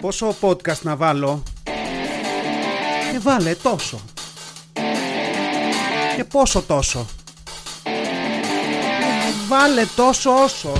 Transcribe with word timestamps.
Πόσο 0.00 0.34
podcast 0.40 0.82
να 0.82 0.96
βάλω; 0.96 1.42
Και 3.12 3.18
βάλε 3.18 3.54
τόσο. 3.54 4.00
Και 6.16 6.24
πόσο 6.24 6.62
τόσο. 6.62 7.06
Βάλε 9.48 9.84
τόσο 9.96 10.30
όσο. 10.42 10.72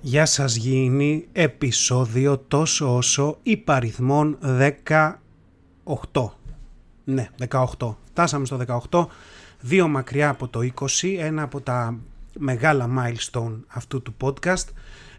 Γεια 0.00 0.26
σας 0.26 0.56
γίνει 0.56 1.28
επεισόδιο 1.32 2.38
τόσο 2.38 2.96
όσο 2.96 3.38
υπαριθμών 3.42 4.38
18. 5.84 6.37
Ναι, 7.10 7.28
18. 7.48 7.94
Φτάσαμε 8.10 8.46
στο 8.46 8.60
18, 8.90 9.06
δύο 9.60 9.88
μακριά 9.88 10.28
από 10.28 10.48
το 10.48 10.60
20, 10.74 11.16
ένα 11.18 11.42
από 11.42 11.60
τα 11.60 11.98
μεγάλα 12.38 12.88
milestone 12.98 13.54
αυτού 13.66 14.02
του 14.02 14.14
podcast. 14.20 14.64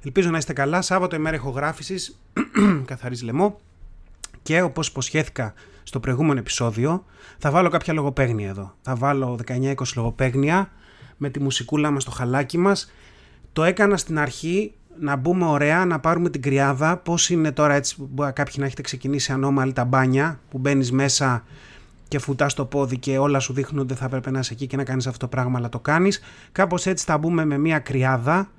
Ελπίζω 0.03 0.29
να 0.29 0.37
είστε 0.37 0.53
καλά. 0.53 0.81
Σάββατο 0.81 1.15
ημέρα 1.15 1.35
ηχογράφησης, 1.35 2.19
καθαρής 2.85 3.21
λαιμό. 3.23 3.59
Και 4.41 4.61
όπως 4.61 4.87
υποσχέθηκα 4.87 5.53
στο 5.83 5.99
προηγούμενο 5.99 6.39
επεισόδιο, 6.39 7.05
θα 7.37 7.51
βάλω 7.51 7.69
κάποια 7.69 7.93
λογοπαίγνια 7.93 8.49
εδώ. 8.49 8.75
Θα 8.81 8.95
βάλω 8.95 9.39
19-20 9.47 9.73
λογοπαίγνια 9.95 10.71
με 11.17 11.29
τη 11.29 11.39
μουσικούλα 11.39 11.91
μας, 11.91 12.03
το 12.03 12.11
χαλάκι 12.11 12.57
μας. 12.57 12.91
Το 13.53 13.63
έκανα 13.63 13.97
στην 13.97 14.19
αρχή 14.19 14.73
να 14.99 15.15
μπούμε 15.15 15.45
ωραία, 15.45 15.85
να 15.85 15.99
πάρουμε 15.99 16.29
την 16.29 16.41
κρυάδα. 16.41 16.97
Πώς 16.97 17.29
είναι 17.29 17.51
τώρα 17.51 17.73
έτσι, 17.73 17.95
μπορεί 17.99 18.33
κάποιοι 18.33 18.55
να 18.57 18.65
έχετε 18.65 18.81
ξεκινήσει 18.81 19.31
ανώμαλη 19.31 19.73
τα 19.73 19.85
μπάνια, 19.85 20.39
που 20.49 20.57
μπαίνεις 20.57 20.91
μέσα 20.91 21.43
και 22.09 22.19
φουτάς 22.19 22.53
το 22.53 22.65
πόδι 22.65 22.97
και 22.97 23.17
όλα 23.17 23.39
σου 23.39 23.53
δείχνουν 23.53 23.79
ότι 23.79 23.87
δεν 23.87 23.97
θα 23.97 24.05
έπρεπε 24.05 24.31
να 24.31 24.39
είσαι 24.39 24.53
εκεί 24.53 24.67
και 24.67 24.77
να 24.77 24.83
κάνεις 24.83 25.07
αυτό 25.07 25.19
το 25.19 25.27
πράγμα, 25.27 25.57
αλλά 25.57 25.69
το 25.69 25.79
κάνεις. 25.79 26.21
Κάπως 26.51 26.85
έτσι 26.85 27.05
θα 27.05 27.17
μπούμε 27.17 27.45
με 27.45 27.57
μια 27.57 27.79
κρυάδα 27.79 28.49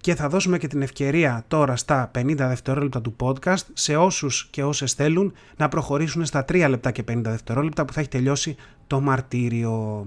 και 0.00 0.14
θα 0.14 0.28
δώσουμε 0.28 0.58
και 0.58 0.66
την 0.66 0.82
ευκαιρία 0.82 1.44
τώρα 1.48 1.76
στα 1.76 2.10
50 2.14 2.34
δευτερόλεπτα 2.36 3.00
του 3.00 3.16
podcast 3.20 3.64
σε 3.72 3.96
όσους 3.96 4.48
και 4.50 4.64
όσες 4.64 4.92
θέλουν 4.92 5.32
να 5.56 5.68
προχωρήσουν 5.68 6.24
στα 6.24 6.44
3 6.48 6.66
λεπτά 6.68 6.90
και 6.90 7.04
50 7.08 7.20
δευτερόλεπτα 7.22 7.84
που 7.84 7.92
θα 7.92 8.00
έχει 8.00 8.08
τελειώσει 8.08 8.56
το 8.86 9.00
μαρτύριο. 9.00 10.06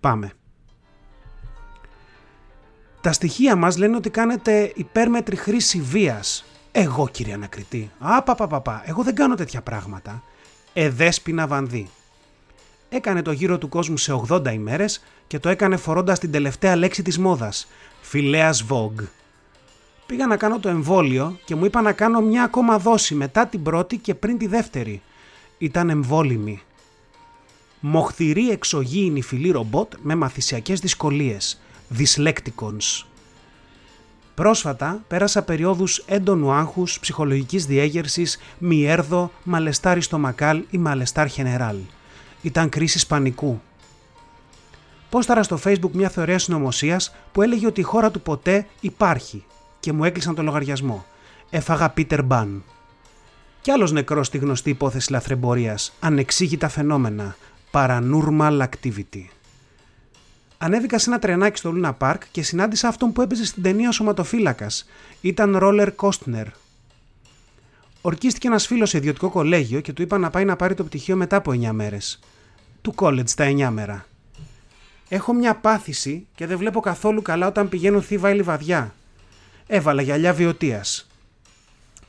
Πάμε. 0.00 0.32
Τα 3.00 3.12
στοιχεία 3.12 3.56
μας 3.56 3.76
λένε 3.76 3.96
ότι 3.96 4.10
κάνετε 4.10 4.72
υπέρμετρη 4.74 5.36
χρήση 5.36 5.80
βίας. 5.80 6.44
Εγώ 6.72 7.08
κύριε 7.08 7.34
Ανακριτή. 7.34 7.90
Α, 7.98 8.22
πα, 8.22 8.34
πα, 8.34 8.60
πα, 8.60 8.82
Εγώ 8.86 9.02
δεν 9.02 9.14
κάνω 9.14 9.34
τέτοια 9.34 9.62
πράγματα. 9.62 10.22
Εδέσποινα 10.72 11.46
Βανδύ. 11.46 11.88
Έκανε 12.88 13.22
το 13.22 13.32
γύρο 13.32 13.58
του 13.58 13.68
κόσμου 13.68 13.96
σε 13.96 14.20
80 14.28 14.52
ημέρες 14.52 15.02
και 15.26 15.38
το 15.38 15.48
έκανε 15.48 15.76
φορώντας 15.76 16.18
την 16.18 16.30
τελευταία 16.30 16.76
λέξη 16.76 17.02
της 17.02 17.18
μόδας. 17.18 17.68
Φιλέας 18.00 18.64
Vogue. 18.68 19.04
Πήγα 20.06 20.26
να 20.26 20.36
κάνω 20.36 20.58
το 20.58 20.68
εμβόλιο 20.68 21.38
και 21.44 21.54
μου 21.54 21.64
είπα 21.64 21.80
να 21.80 21.92
κάνω 21.92 22.20
μια 22.20 22.42
ακόμα 22.42 22.78
δόση 22.78 23.14
μετά 23.14 23.46
την 23.46 23.62
πρώτη 23.62 23.96
και 23.96 24.14
πριν 24.14 24.38
τη 24.38 24.46
δεύτερη. 24.46 25.02
Ήταν 25.58 25.90
εμβόλυμη. 25.90 26.62
Μοχθηρή 27.80 28.50
εξωγήινη 28.50 29.22
φυλή 29.22 29.50
ρομπότ 29.50 29.92
με 30.02 30.14
μαθησιακές 30.14 30.80
δυσκολίες. 30.80 31.60
Dyslecticons. 31.98 33.04
Πρόσφατα 34.34 35.04
πέρασα 35.08 35.42
περιόδους 35.42 35.98
έντονου 35.98 36.52
άγχους, 36.52 37.00
ψυχολογικής 37.00 37.66
διέγερσης, 37.66 38.38
μιέρδο, 38.58 39.32
μαλεστάρι 39.42 40.00
στο 40.00 40.18
μακάλ 40.18 40.64
ή 40.70 40.78
μαλεστάρ 40.78 41.28
χενεράλ. 41.28 41.76
Ήταν 42.46 42.68
κρίσης 42.68 43.06
πανικού. 43.06 43.60
Πόσταρα 45.10 45.42
στο 45.42 45.58
facebook 45.64 45.90
μια 45.92 46.08
θεωρία 46.08 46.38
συνωμοσίας 46.38 47.14
που 47.32 47.42
έλεγε 47.42 47.66
ότι 47.66 47.80
η 47.80 47.82
χώρα 47.82 48.10
του 48.10 48.20
ποτέ 48.20 48.66
υπάρχει 48.80 49.44
και 49.80 49.92
μου 49.92 50.04
έκλεισαν 50.04 50.34
το 50.34 50.42
λογαριασμό. 50.42 51.04
Έφαγα 51.50 51.94
Peter 51.96 52.20
Μπαν. 52.24 52.62
Κι 53.60 53.70
άλλος 53.70 53.92
νεκρός 53.92 54.26
στη 54.26 54.38
γνωστή 54.38 54.70
υπόθεση 54.70 55.10
λαθρεμπορίας, 55.10 55.92
ανεξήγητα 56.00 56.68
φαινόμενα, 56.68 57.36
paranormal 57.70 58.60
activity. 58.62 59.24
Ανέβηκα 60.58 60.98
σε 60.98 61.10
ένα 61.10 61.18
τρενάκι 61.18 61.58
στο 61.58 61.72
Λούνα 61.72 61.92
Πάρκ 61.92 62.22
και 62.30 62.42
συνάντησα 62.42 62.88
αυτόν 62.88 63.12
που 63.12 63.22
έπαιζε 63.22 63.44
στην 63.44 63.62
ταινία 63.62 63.88
ο 63.88 63.92
σωματοφύλακας. 63.92 64.86
Ήταν 65.20 65.56
Ρόλερ 65.56 65.94
Κόστνερ. 65.94 66.46
Ορκίστηκε 68.00 68.46
ένας 68.46 68.66
φίλος 68.66 68.88
σε 68.88 68.96
ιδιωτικό 68.96 69.30
κολέγιο 69.30 69.80
και 69.80 69.92
του 69.92 70.02
είπα 70.02 70.18
να 70.18 70.30
πάει 70.30 70.44
να 70.44 70.56
πάρει 70.56 70.74
το 70.74 70.84
πτυχίο 70.84 71.16
μετά 71.16 71.36
από 71.36 71.52
9 71.52 71.72
μέρες. 71.72 72.20
Του 72.86 72.94
college 72.96 73.30
τα 73.30 73.44
9 73.44 73.68
μέρα. 73.70 74.06
Έχω 75.08 75.32
μια 75.32 75.54
πάθηση 75.54 76.26
και 76.34 76.46
δεν 76.46 76.58
βλέπω 76.58 76.80
καθόλου 76.80 77.22
καλά 77.22 77.46
όταν 77.46 77.68
πηγαίνω 77.68 78.00
θύβα 78.00 78.30
ή 78.30 78.34
λιβαδιά. 78.34 78.94
Έβαλα 79.66 80.02
γυαλιά 80.02 80.32
βιωτείας. 80.32 81.06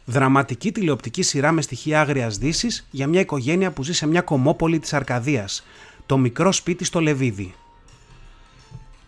Δραματική 0.05 0.71
τηλεοπτική 0.71 1.21
σειρά 1.21 1.51
με 1.51 1.61
στοιχεία 1.61 2.01
άγριας 2.01 2.37
δύσης 2.37 2.87
για 2.91 3.07
μια 3.07 3.19
οικογένεια 3.19 3.71
που 3.71 3.83
ζει 3.83 3.93
σε 3.93 4.07
μια 4.07 4.21
κομμόπολη 4.21 4.79
της 4.79 4.93
Αρκαδίας. 4.93 5.65
Το 6.05 6.17
μικρό 6.17 6.51
σπίτι 6.51 6.83
στο 6.83 6.99
Λεβίδι 6.99 7.53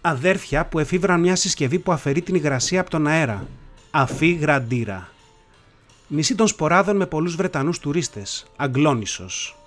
αδέρφια 0.02 0.66
που 0.66 0.80
εφήβραν 0.80 1.20
μια 1.20 1.36
συσκευή 1.36 1.80
που 1.80 1.92
αφαιρεί 1.92 2.22
την 2.22 2.36
υγρασία 2.36 2.82
από 2.82 2.90
τον 2.90 3.08
αέρα. 3.08 3.48
Αφή 3.92 4.32
γραντήρα. 4.32 5.10
Νησί 6.08 6.36
των 6.36 6.48
σποράδων 6.48 6.96
με 6.96 7.06
πολλούς 7.06 7.36
Βρετανούς 7.36 7.80
τουρίστες. 7.80 8.46
Αγκλόνισος. 8.56 9.59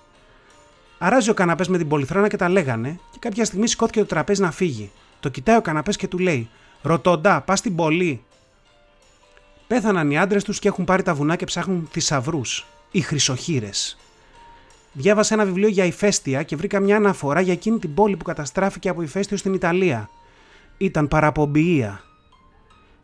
Αράζει 1.05 1.29
ο 1.29 1.33
καναπές 1.33 1.67
με 1.67 1.77
την 1.77 1.87
πολυθρόνα 1.87 2.27
και 2.27 2.37
τα 2.37 2.49
λέγανε 2.49 2.99
και 3.11 3.17
κάποια 3.19 3.45
στιγμή 3.45 3.67
σηκώθηκε 3.67 3.99
το 3.99 4.05
τραπέζι 4.05 4.41
να 4.41 4.51
φύγει. 4.51 4.91
Το 5.19 5.29
κοιτάει 5.29 5.57
ο 5.57 5.61
καναπές 5.61 5.97
και 5.97 6.07
του 6.07 6.19
λέει 6.19 6.49
«Ρωτώντα, 6.81 7.41
πας 7.41 7.59
στην 7.59 7.75
πολύ». 7.75 8.23
Πέθαναν 9.67 10.11
οι 10.11 10.17
άντρες 10.17 10.43
τους 10.43 10.59
και 10.59 10.67
έχουν 10.67 10.85
πάρει 10.85 11.03
τα 11.03 11.13
βουνά 11.13 11.35
και 11.35 11.45
ψάχνουν 11.45 11.87
θησαυρούς. 11.91 12.65
Οι 12.91 13.01
χρυσοχύρε. 13.01 13.69
Διάβασα 14.93 15.33
ένα 15.33 15.45
βιβλίο 15.45 15.67
για 15.67 15.85
ηφαίστεια 15.85 16.43
και 16.43 16.55
βρήκα 16.55 16.79
μια 16.79 16.95
αναφορά 16.95 17.41
για 17.41 17.53
εκείνη 17.53 17.79
την 17.79 17.93
πόλη 17.93 18.17
που 18.17 18.23
καταστράφηκε 18.23 18.89
από 18.89 19.01
ηφαίστειο 19.01 19.37
στην 19.37 19.53
Ιταλία 19.53 20.09
ήταν 20.77 21.07
παραπομπιεία. 21.07 22.01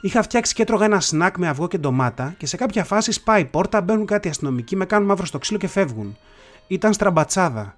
Είχα 0.01 0.21
φτιάξει 0.21 0.53
και 0.53 0.61
έτρωγα 0.61 0.85
ένα 0.85 0.99
σνακ 0.99 1.37
με 1.37 1.47
αυγό 1.47 1.67
και 1.67 1.77
ντομάτα 1.77 2.35
και 2.37 2.45
σε 2.45 2.57
κάποια 2.57 2.83
φάση 2.83 3.11
σπάει 3.11 3.41
η 3.41 3.45
πόρτα, 3.45 3.81
μπαίνουν 3.81 4.05
κάτι 4.05 4.29
αστυνομικοί, 4.29 4.75
με 4.75 4.85
κάνουν 4.85 5.07
μαύρο 5.07 5.25
στο 5.25 5.37
ξύλο 5.37 5.59
και 5.59 5.67
φεύγουν. 5.67 6.17
Ήταν 6.67 6.93
στραμπατσάδα. 6.93 7.75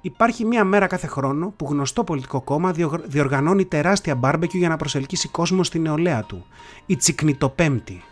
Υπάρχει 0.00 0.44
μία 0.44 0.64
μέρα 0.64 0.86
κάθε 0.86 1.06
χρόνο 1.06 1.52
που 1.56 1.66
γνωστό 1.70 2.04
πολιτικό 2.04 2.40
κόμμα 2.40 2.72
διοργανώνει 3.04 3.64
τεράστια 3.64 4.14
μπάρμπεκιου 4.14 4.58
για 4.58 4.68
να 4.68 4.76
προσελκύσει 4.76 5.28
κόσμο 5.28 5.64
στην 5.64 5.82
νεολαία 5.82 6.24
του. 6.24 6.46
Η 6.86 6.96
Τσικνητοπέμπτη. 6.96 8.02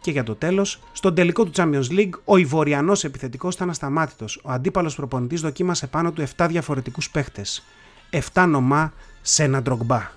Και 0.00 0.10
για 0.10 0.24
το 0.24 0.34
τέλος, 0.34 0.80
στον 0.92 1.14
τελικό 1.14 1.44
του 1.44 1.50
Champions 1.54 1.88
League, 1.90 2.10
ο 2.24 2.36
Ιβοριανός 2.36 3.04
επιθετικός 3.04 3.54
ήταν 3.54 3.70
ασταμάτητος. 3.70 4.40
Ο 4.42 4.50
αντίπαλος 4.50 4.94
προπονητής 4.94 5.40
δοκίμασε 5.40 5.86
πάνω 5.86 6.12
του 6.12 6.24
7 6.36 6.46
διαφορετικούς 6.48 7.10
παίχτες. 7.10 7.64
7 8.10 8.46
νομά 8.48 8.92
σε 9.22 9.42
ένα 9.44 9.62
ντρογκμπά. 9.62 10.10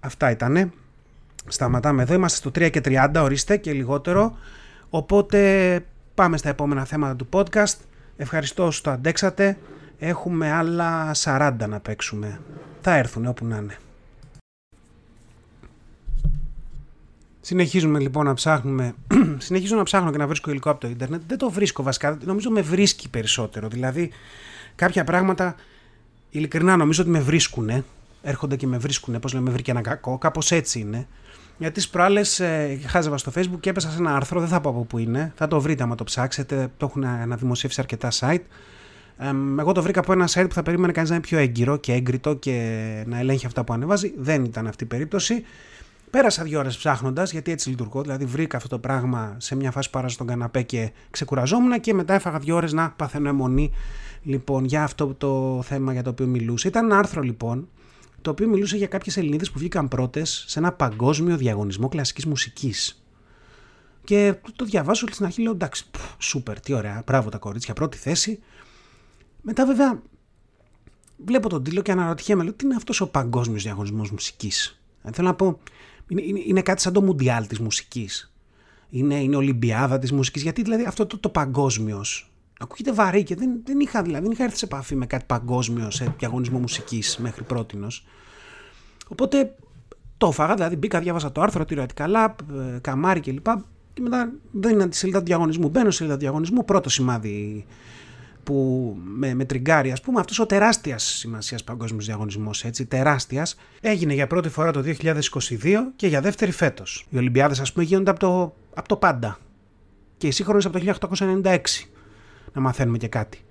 Αυτά 0.00 0.30
ήτανε. 0.30 0.72
Σταματάμε 1.46 2.02
εδώ. 2.02 2.14
Είμαστε 2.14 2.38
στο 2.38 2.50
3 2.50 2.70
και 2.70 2.80
30, 2.80 3.22
ορίστε 3.22 3.56
και 3.56 3.72
λιγότερο. 3.72 4.36
Οπότε 4.90 5.80
πάμε 6.14 6.36
στα 6.36 6.48
επόμενα 6.48 6.84
θέματα 6.84 7.16
του 7.16 7.28
podcast. 7.32 7.76
Ευχαριστώ 8.16 8.66
όσους 8.66 8.80
το 8.80 8.90
αντέξατε. 8.90 9.58
Έχουμε 9.98 10.50
άλλα 10.50 11.14
40 11.14 11.52
να 11.68 11.80
παίξουμε. 11.80 12.40
Θα 12.80 12.94
έρθουν 12.94 13.26
όπου 13.26 13.44
να 13.44 13.56
είναι. 13.56 13.76
Συνεχίζουμε 17.40 17.98
λοιπόν 17.98 18.24
να 18.24 18.34
ψάχνουμε. 18.34 18.94
Συνεχίζω 19.38 19.76
να 19.76 19.82
ψάχνω 19.82 20.10
και 20.10 20.18
να 20.18 20.26
βρίσκω 20.26 20.50
υλικό 20.50 20.70
από 20.70 20.80
το 20.80 20.88
Ιντερνετ. 20.88 21.22
Δεν 21.26 21.38
το 21.38 21.50
βρίσκω 21.50 21.82
βασικά. 21.82 22.18
Νομίζω 22.24 22.50
με 22.50 22.60
βρίσκει 22.60 23.08
περισσότερο. 23.08 23.68
Δηλαδή, 23.68 24.10
κάποια 24.74 25.04
πράγματα 25.04 25.54
ειλικρινά 26.30 26.76
νομίζω 26.76 27.02
ότι 27.02 27.10
με 27.10 27.20
βρίσκουνε. 27.20 27.84
Έρχονται 28.22 28.56
και 28.56 28.66
με 28.66 28.78
βρίσκουνε. 28.78 29.18
Πώς 29.18 29.32
λέμε, 29.32 29.50
βρήκε 29.50 29.70
ένα 29.70 29.80
κακό. 29.80 30.18
Κάπως 30.18 30.50
έτσι 30.52 30.80
είναι. 30.80 31.06
Γιατί 31.58 31.80
τι 31.80 31.88
προάλλες 31.90 32.40
ε, 32.40 32.78
χάζευα 32.86 33.16
στο 33.16 33.32
Facebook 33.36 33.60
και 33.60 33.70
έπεσα 33.70 33.90
σε 33.90 33.98
ένα 33.98 34.16
άρθρο. 34.16 34.40
Δεν 34.40 34.48
θα 34.48 34.60
πω 34.60 34.70
από 34.70 34.84
πού 34.84 34.98
είναι. 34.98 35.32
Θα 35.36 35.46
το 35.46 35.60
βρείτε 35.60 35.82
άμα 35.82 35.94
το 35.94 36.04
ψάξετε. 36.04 36.68
Το 36.76 36.86
έχουν 36.86 37.04
αναδημοσιεύσει 37.04 37.80
αρκετά 37.80 38.08
site. 38.18 38.42
Ε, 39.18 39.30
εγώ 39.58 39.72
το 39.72 39.82
βρήκα 39.82 40.00
από 40.00 40.12
ένα 40.12 40.28
site 40.28 40.46
που 40.48 40.54
θα 40.54 40.62
περίμενε 40.62 40.92
κανείς 40.92 41.10
να 41.10 41.16
είναι 41.16 41.24
πιο 41.24 41.38
έγκυρο 41.38 41.76
και 41.76 41.92
έγκριτο 41.92 42.34
και 42.34 43.04
να 43.06 43.18
ελέγχει 43.18 43.46
αυτά 43.46 43.64
που 43.64 43.72
ανεβάζει. 43.72 44.14
Δεν 44.18 44.44
ήταν 44.44 44.66
αυτή 44.66 44.84
η 44.84 44.86
περίπτωση. 44.86 45.44
Πέρασα 46.10 46.42
δύο 46.42 46.58
ώρες 46.58 46.76
ψάχνοντας, 46.76 47.32
γιατί 47.32 47.52
έτσι 47.52 47.68
λειτουργώ. 47.68 48.02
Δηλαδή, 48.02 48.24
βρήκα 48.24 48.56
αυτό 48.56 48.68
το 48.68 48.78
πράγμα 48.78 49.34
σε 49.38 49.56
μια 49.56 49.70
φάση 49.70 49.90
που 49.90 50.08
στον 50.08 50.26
καναπέ 50.26 50.62
και 50.62 50.92
ξεκουραζόμουν 51.10 51.80
και 51.80 51.94
μετά 51.94 52.14
έφαγα 52.14 52.38
δύο 52.38 52.56
ώρες 52.56 52.72
να 52.72 52.90
παθαίνω 52.90 53.28
αιμονή 53.28 53.70
λοιπόν, 54.22 54.64
για 54.64 54.82
αυτό 54.82 55.14
το 55.18 55.62
θέμα 55.62 55.92
για 55.92 56.02
το 56.02 56.10
οποίο 56.10 56.26
μιλούσε. 56.26 56.68
Ήταν 56.68 56.84
ένα 56.84 56.98
άρθρο 56.98 57.22
λοιπόν, 57.22 57.68
το 58.24 58.30
οποίο 58.30 58.48
μιλούσε 58.48 58.76
για 58.76 58.86
κάποιες 58.86 59.16
Ελληνίδες 59.16 59.50
που 59.50 59.58
βγήκαν 59.58 59.88
πρώτες 59.88 60.44
σε 60.46 60.58
ένα 60.58 60.72
παγκόσμιο 60.72 61.36
διαγωνισμό 61.36 61.88
κλασικής 61.88 62.26
μουσικής. 62.26 63.04
Και 64.04 64.34
το 64.56 64.64
διαβάζω 64.64 65.06
στην 65.10 65.24
αρχή 65.24 65.42
λέω 65.42 65.52
εντάξει, 65.52 65.84
σούπερ, 66.18 66.60
τι 66.60 66.72
ωραία, 66.72 67.02
μπράβο 67.06 67.28
τα 67.28 67.38
κορίτσια, 67.38 67.74
πρώτη 67.74 67.96
θέση. 67.96 68.42
Μετά 69.42 69.66
βέβαια 69.66 70.02
βλέπω 71.24 71.48
τον 71.48 71.62
τίτλο 71.62 71.82
και 71.82 71.92
αναρωτιέμαι, 71.92 72.42
λέω, 72.42 72.52
τι 72.52 72.64
είναι 72.64 72.74
αυτός 72.74 73.00
ο 73.00 73.08
παγκόσμιος 73.08 73.62
διαγωνισμός 73.62 74.10
μουσικής; 74.10 74.80
Ε, 75.02 75.10
θέλω 75.12 75.28
να 75.28 75.34
πω, 75.34 75.58
είναι, 76.08 76.22
είναι, 76.22 76.40
είναι 76.46 76.62
κάτι 76.62 76.80
σαν 76.80 76.92
το 76.92 77.02
μουντιάλ 77.02 77.46
της 77.46 77.58
μουσικής. 77.58 78.32
Είναι, 78.90 79.22
είναι 79.22 79.36
Ολυμπιάδα 79.36 79.98
της 79.98 80.12
μουσικής, 80.12 80.42
γιατί 80.42 80.62
δηλαδή 80.62 80.84
αυτό 80.84 81.06
το, 81.06 81.18
το 81.18 81.28
παγκόσμιος 81.28 82.33
ακούγεται 82.58 82.92
βαρύ 82.92 83.22
και 83.22 83.34
δεν, 83.34 83.50
δεν, 83.64 83.80
είχα, 83.80 84.02
δηλαδή, 84.02 84.22
δεν 84.22 84.32
είχα 84.32 84.44
έρθει 84.44 84.56
σε 84.56 84.64
επαφή 84.64 84.94
με 84.94 85.06
κάτι 85.06 85.24
παγκόσμιο 85.26 85.90
σε 85.90 86.14
διαγωνισμό 86.18 86.58
μουσικής 86.58 87.18
μέχρι 87.18 87.42
πρότινος. 87.42 88.06
Οπότε 89.08 89.54
το 90.16 90.26
έφαγα, 90.26 90.54
δηλαδή 90.54 90.76
μπήκα, 90.76 91.00
διάβασα 91.00 91.32
το 91.32 91.40
άρθρο, 91.40 91.64
τη 91.64 91.76
καλά, 91.94 92.34
ε, 92.74 92.78
καμάρι 92.80 93.20
κλπ. 93.20 93.46
Και 93.92 94.00
μετά 94.00 94.32
δεν 94.50 94.72
είναι 94.72 94.88
τη 94.88 94.96
σελίδα 94.96 95.18
του 95.18 95.24
διαγωνισμού. 95.24 95.68
Μπαίνω 95.68 95.86
στη 95.86 95.94
σελίδα 95.94 96.14
του 96.14 96.20
διαγωνισμού, 96.20 96.64
πρώτο 96.64 96.88
σημάδι 96.88 97.66
που 98.42 98.96
με, 99.04 99.34
με 99.34 99.44
τριγκάρει, 99.44 99.92
ας 99.92 100.00
πούμε, 100.00 100.20
αυτός 100.20 100.38
ο 100.38 100.46
τεράστιας 100.46 101.02
σημασίας 101.02 101.64
παγκόσμιος 101.64 102.06
διαγωνισμός, 102.06 102.64
έτσι, 102.64 102.86
τεράστιας, 102.86 103.56
έγινε 103.80 104.14
για 104.14 104.26
πρώτη 104.26 104.48
φορά 104.48 104.70
το 104.70 104.80
2022 104.80 105.92
και 105.96 106.06
για 106.06 106.20
δεύτερη 106.20 106.50
φέτος. 106.50 107.06
Οι 107.10 107.16
Ολυμπιάδες, 107.16 107.60
ας 107.60 107.72
πούμε, 107.72 107.84
γίνονται 107.84 108.10
από 108.10 108.20
το, 108.20 108.54
από 108.74 108.88
το 108.88 108.96
πάντα. 108.96 109.38
Και 110.16 110.26
οι 110.26 110.30
σύγχρονε 110.30 110.62
από 110.64 110.78
το 110.78 110.94
1896. 111.00 111.58
Να 112.54 112.60
μαθαίνουμε 112.60 112.98
και 112.98 113.08
κάτι. 113.08 113.44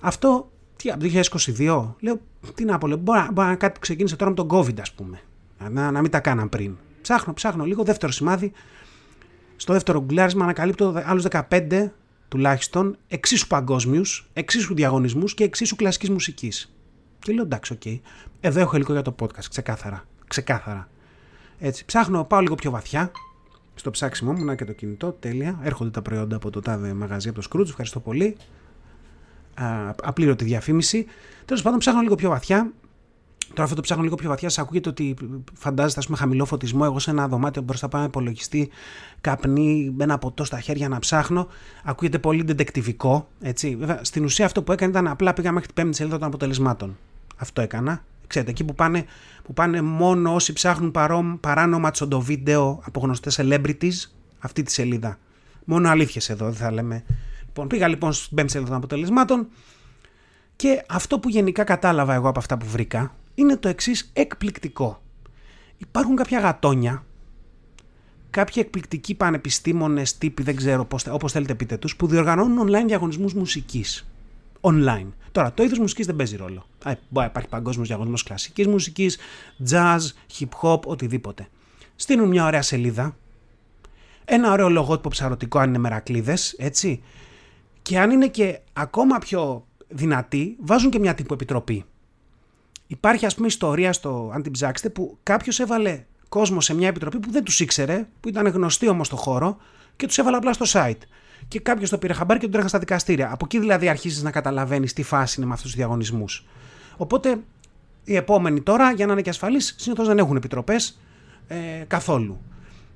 Αυτό, 0.00 0.50
τι, 0.76 0.90
από 0.90 1.04
το 1.04 1.10
2022, 1.56 1.94
λέω, 2.00 2.20
τι 2.54 2.64
να 2.64 2.78
πω, 2.78 2.86
λέω, 2.86 2.96
μπορεί, 2.96 3.20
μπορεί 3.32 3.48
να 3.48 3.56
κάτι 3.56 3.72
που 3.72 3.80
ξεκίνησε 3.80 4.16
τώρα 4.16 4.30
με 4.30 4.36
τον 4.36 4.48
COVID, 4.50 4.80
ας 4.80 4.92
πούμε. 4.92 5.20
Να, 5.70 5.90
να 5.90 6.00
μην 6.00 6.10
τα 6.10 6.20
κάναν 6.20 6.48
πριν. 6.48 6.76
Ψάχνω, 7.02 7.32
ψάχνω 7.32 7.64
λίγο, 7.64 7.84
δεύτερο 7.84 8.12
σημάδι. 8.12 8.52
Στο 9.56 9.72
δεύτερο 9.72 10.04
γκουγκλάρισμα 10.04 10.44
ανακαλύπτω 10.44 11.02
άλλους 11.04 11.24
15 11.50 11.90
τουλάχιστον 12.28 12.96
εξίσου 13.08 13.46
παγκόσμιους, 13.46 14.30
εξίσου 14.32 14.74
διαγωνισμούς 14.74 15.34
και 15.34 15.44
εξίσου 15.44 15.76
κλασικής 15.76 16.10
μουσικής. 16.10 16.74
Και 17.18 17.32
λέω 17.32 17.42
εντάξει, 17.42 17.72
OK. 17.72 17.80
Okay. 17.84 18.00
Εδώ 18.40 18.60
έχω 18.60 18.76
υλικό 18.76 18.92
για 18.92 19.02
το 19.02 19.14
podcast, 19.20 19.44
ξεκάθαρα. 19.50 20.04
Ξεκάθαρα. 20.28 20.88
Έτσι. 21.58 21.84
Ψάχνω, 21.84 22.24
πάω 22.24 22.40
λίγο 22.40 22.54
πιο 22.54 22.70
βαθιά 22.70 23.10
στο 23.78 23.90
ψάξιμό 23.90 24.32
μου, 24.32 24.44
να 24.44 24.54
και 24.54 24.64
το 24.64 24.72
κινητό, 24.72 25.12
τέλεια. 25.12 25.58
Έρχονται 25.62 25.90
τα 25.90 26.02
προϊόντα 26.02 26.36
από 26.36 26.50
το 26.50 26.60
τάδε 26.60 26.92
μαγαζί 26.92 27.28
από 27.28 27.40
το 27.40 27.48
Skroutz, 27.50 27.68
ευχαριστώ 27.68 28.00
πολύ. 28.00 28.36
απλήρωτη 30.02 30.44
διαφήμιση. 30.44 31.06
Τέλος 31.44 31.62
πάντων, 31.62 31.78
ψάχνω 31.78 32.00
λίγο 32.00 32.14
πιο 32.14 32.28
βαθιά 32.28 32.72
Τώρα 33.48 33.62
αυτό 33.62 33.74
το 33.74 33.80
ψάχνω 33.80 34.02
λίγο 34.02 34.14
πιο 34.14 34.28
βαθιά. 34.28 34.48
Σα 34.48 34.62
ακούγεται 34.62 34.88
ότι 34.88 35.14
φαντάζεστε, 35.52 36.00
ας 36.00 36.06
πούμε, 36.06 36.18
χαμηλό 36.18 36.44
φωτισμό. 36.44 36.80
Εγώ 36.84 36.98
σε 36.98 37.10
ένα 37.10 37.28
δωμάτιο 37.28 37.62
μπροστά 37.62 37.88
πάνω 37.88 38.04
υπολογιστή, 38.04 38.70
καπνί, 39.20 39.92
με 39.96 40.04
ένα 40.04 40.18
ποτό 40.18 40.44
στα 40.44 40.60
χέρια 40.60 40.88
να 40.88 40.98
ψάχνω. 40.98 41.48
Ακούγεται 41.84 42.18
πολύ 42.18 42.44
ντεντεκτιβικό. 42.44 43.28
Έτσι. 43.40 43.76
Βέβαια, 43.76 44.00
στην 44.04 44.24
ουσία 44.24 44.44
αυτό 44.44 44.62
που 44.62 44.72
έκανε 44.72 44.90
ήταν 44.90 45.06
απλά 45.06 45.32
πήγα 45.32 45.52
μέχρι 45.52 45.66
την 45.66 45.74
πέμπτη 45.74 45.96
σελίδα 45.96 46.18
των 46.18 46.26
αποτελεσμάτων. 46.26 46.96
Αυτό 47.36 47.60
έκανα. 47.60 48.04
Ξέρετε, 48.28 48.50
εκεί 48.50 48.64
που 48.64 48.74
πάνε, 48.74 49.04
που 49.42 49.52
πάνε 49.52 49.82
μόνο 49.82 50.34
όσοι 50.34 50.52
ψάχνουν 50.52 50.90
παρόμ, 50.90 51.40
παράνομα 51.40 51.90
τσοντοβίντεο 51.90 52.80
από 52.84 53.00
γνωστές 53.00 53.40
celebrities, 53.42 54.10
αυτή 54.38 54.62
τη 54.62 54.72
σελίδα. 54.72 55.18
Μόνο 55.64 55.88
αλήθειες 55.88 56.30
εδώ, 56.30 56.44
δεν 56.44 56.54
θα 56.54 56.72
λέμε. 56.72 57.04
Λοιπόν, 57.46 57.66
πήγα 57.66 57.88
λοιπόν 57.88 58.12
στην 58.12 58.36
πέμπτη 58.36 58.50
σελίδα 58.50 58.70
των 58.70 58.78
αποτελεσμάτων 58.78 59.48
και 60.56 60.84
αυτό 60.88 61.18
που 61.18 61.28
γενικά 61.28 61.64
κατάλαβα 61.64 62.14
εγώ 62.14 62.28
από 62.28 62.38
αυτά 62.38 62.58
που 62.58 62.66
βρήκα 62.66 63.14
είναι 63.34 63.56
το 63.56 63.68
εξής 63.68 64.10
εκπληκτικό. 64.12 65.02
Υπάρχουν 65.78 66.16
κάποια 66.16 66.40
γατόνια, 66.40 67.04
κάποιοι 68.30 68.62
εκπληκτικοί 68.66 69.14
πανεπιστήμονες 69.14 70.18
τύποι, 70.18 70.42
δεν 70.42 70.56
ξέρω 70.56 70.84
πώς, 70.84 71.06
όπως 71.06 71.32
θέλετε 71.32 71.54
πείτε 71.54 71.76
τους, 71.76 71.96
που 71.96 72.06
διοργανώνουν 72.06 72.68
online 72.68 72.86
διαγωνισμούς 72.86 73.34
μουσικής. 73.34 74.06
Online. 74.68 75.08
Τώρα, 75.32 75.52
το 75.52 75.62
είδος 75.62 75.78
μουσικής 75.78 76.06
δεν 76.06 76.16
παίζει 76.16 76.36
ρόλο. 76.36 76.58
Α, 76.58 76.92
μπορεί 76.92 76.98
να 77.12 77.24
υπάρχει 77.24 77.48
παγκόσμιος 77.48 77.88
διαγωνισμός 77.88 78.22
κλασικής 78.22 78.66
μουσικής, 78.66 79.18
jazz, 79.70 79.98
hip 80.38 80.48
hop, 80.62 80.80
οτιδήποτε. 80.80 81.48
Στείλουν 81.96 82.28
μια 82.28 82.46
ωραία 82.46 82.62
σελίδα, 82.62 83.16
ένα 84.24 84.52
ωραίο 84.52 84.68
λογότυπο 84.68 85.08
ψαρωτικό 85.08 85.58
αν 85.58 85.68
είναι 85.68 85.78
μερακλείδες, 85.78 86.54
έτσι. 86.58 87.02
Και 87.82 87.98
αν 87.98 88.10
είναι 88.10 88.28
και 88.28 88.60
ακόμα 88.72 89.18
πιο 89.18 89.66
δυνατοί, 89.88 90.56
βάζουν 90.60 90.90
και 90.90 90.98
μια 90.98 91.14
τύπου 91.14 91.34
επιτροπή. 91.34 91.84
Υπάρχει 92.86 93.26
ας 93.26 93.34
πούμε 93.34 93.46
ιστορία 93.46 93.92
στο 93.92 94.30
αν 94.34 94.42
την 94.42 94.52
ψάξετε 94.52 94.90
που 94.90 95.18
κάποιος 95.22 95.60
έβαλε 95.60 96.04
κόσμο 96.28 96.60
σε 96.60 96.74
μια 96.74 96.88
επιτροπή 96.88 97.18
που 97.18 97.30
δεν 97.30 97.44
τους 97.44 97.60
ήξερε, 97.60 98.08
που 98.20 98.28
ήταν 98.28 98.46
γνωστοί 98.46 98.88
όμως 98.88 99.06
στο 99.06 99.16
χώρο 99.16 99.56
και 99.96 100.06
τους 100.06 100.18
έβαλε 100.18 100.36
απλά 100.36 100.52
στο 100.52 100.64
site. 100.68 101.00
Και 101.48 101.60
κάποιος 101.60 101.90
το 101.90 101.98
πήρε 101.98 102.12
χαμπάρι 102.12 102.38
και 102.38 102.44
τον 102.44 102.54
τρέχα 102.54 102.68
στα 102.68 102.78
δικαστήρια. 102.78 103.32
Από 103.32 103.44
εκεί 103.44 103.58
δηλαδή 103.58 103.88
αρχίζεις 103.88 104.22
να 104.22 104.30
καταλαβαίνεις 104.30 104.92
τι 104.92 105.02
φάση 105.02 105.34
είναι 105.38 105.46
με 105.46 105.54
αυτούς 105.54 105.70
τους 105.70 105.78
διαγωνισμούς. 105.78 106.46
Οπότε 106.96 107.40
οι 108.04 108.16
επόμενοι 108.16 108.60
τώρα, 108.60 108.92
για 108.92 109.06
να 109.06 109.12
είναι 109.12 109.22
και 109.22 109.30
ασφαλείς, 109.30 109.74
συνήθως 109.78 110.06
δεν 110.06 110.18
έχουν 110.18 110.36
επιτροπές 110.36 111.00
ε, 111.48 111.56
καθόλου. 111.86 112.40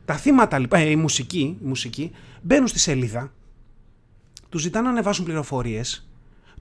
Τα 0.04 0.14
θύματα 0.14 0.58
λοιπόν, 0.58 0.80
ε, 0.80 0.90
οι 0.90 0.96
μουσικοί, 0.96 1.56
οι 1.62 1.66
μουσικοί 1.66 2.12
μπαίνουν 2.42 2.66
στη 2.66 2.78
σελίδα, 2.78 3.32
τους 4.48 4.62
ζητάνε 4.62 4.86
να 4.86 4.92
ανεβάσουν 4.92 5.24
πληροφορίες 5.24 6.06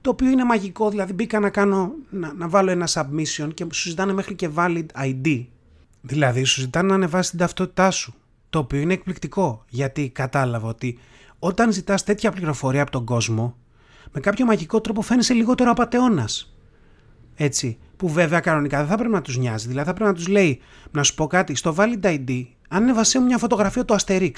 το 0.02 0.10
οποίο 0.10 0.30
είναι 0.30 0.44
μαγικό, 0.44 0.90
δηλαδή 0.90 1.12
μπήκα 1.12 1.40
να, 1.40 1.50
κάνω, 1.50 1.92
να, 2.10 2.32
να 2.32 2.48
βάλω 2.48 2.70
ένα 2.70 2.88
submission 2.92 3.48
και 3.54 3.66
σου 3.72 3.88
ζητάνε 3.88 4.12
μέχρι 4.12 4.34
και 4.34 4.50
valid 4.54 4.86
ID. 5.04 5.44
Δηλαδή 6.00 6.44
σου 6.44 6.60
ζητάνε 6.60 6.88
να 6.88 6.94
ανεβάσεις 6.94 7.30
την 7.30 7.38
ταυτότητά 7.38 7.90
σου, 7.90 8.14
το 8.50 8.58
οποίο 8.58 8.80
είναι 8.80 8.92
εκπληκτικό, 8.92 9.64
γιατί 9.68 10.08
κατάλαβα 10.08 10.68
ότι 10.68 10.98
όταν 11.44 11.72
ζητάς 11.72 12.04
τέτοια 12.04 12.30
πληροφορία 12.30 12.82
από 12.82 12.90
τον 12.90 13.04
κόσμο, 13.04 13.56
με 14.12 14.20
κάποιο 14.20 14.44
μαγικό 14.44 14.80
τρόπο 14.80 15.02
φαίνεσαι 15.02 15.34
λιγότερο 15.34 15.70
απαταιώνας. 15.70 16.54
Έτσι, 17.34 17.78
που 17.96 18.08
βέβαια 18.08 18.40
κανονικά 18.40 18.78
δεν 18.78 18.86
θα 18.86 18.96
πρέπει 18.96 19.12
να 19.12 19.22
τους 19.22 19.38
νοιάζει, 19.38 19.68
δηλαδή 19.68 19.88
θα 19.88 19.94
πρέπει 19.94 20.10
να 20.10 20.16
τους 20.16 20.28
λέει, 20.28 20.60
να 20.90 21.02
σου 21.02 21.14
πω 21.14 21.26
κάτι, 21.26 21.54
στο 21.54 21.74
valid 21.78 22.02
ID, 22.02 22.44
αν 22.68 22.82
ανέβασέ 22.82 23.18
μου 23.18 23.26
μια 23.26 23.38
φωτογραφία 23.38 23.84
του 23.84 23.96
Asterix, 23.98 24.34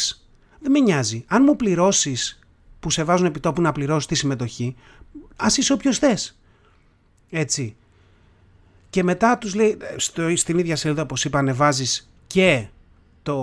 δεν 0.60 0.70
με 0.70 0.78
νοιάζει. 0.78 1.24
Αν 1.26 1.42
μου 1.42 1.56
πληρώσεις 1.56 2.38
που 2.80 2.90
σε 2.90 3.04
βάζουν 3.04 3.26
επί 3.26 3.40
τόπου 3.40 3.60
να 3.60 3.72
πληρώσεις 3.72 4.06
τη 4.06 4.14
συμμετοχή, 4.14 4.76
ας 5.36 5.56
είσαι 5.56 5.72
όποιος 5.72 5.98
θες. 5.98 6.40
Έτσι. 7.30 7.76
Και 8.90 9.02
μετά 9.02 9.38
τους 9.38 9.54
λέει, 9.54 9.76
στο, 9.96 10.36
στην 10.36 10.58
ίδια 10.58 10.76
σελίδα 10.76 11.02
όπως 11.02 11.24
είπα 11.24 11.38
ανεβάζεις 11.38 12.10
και 12.26 12.66
το 13.24 13.36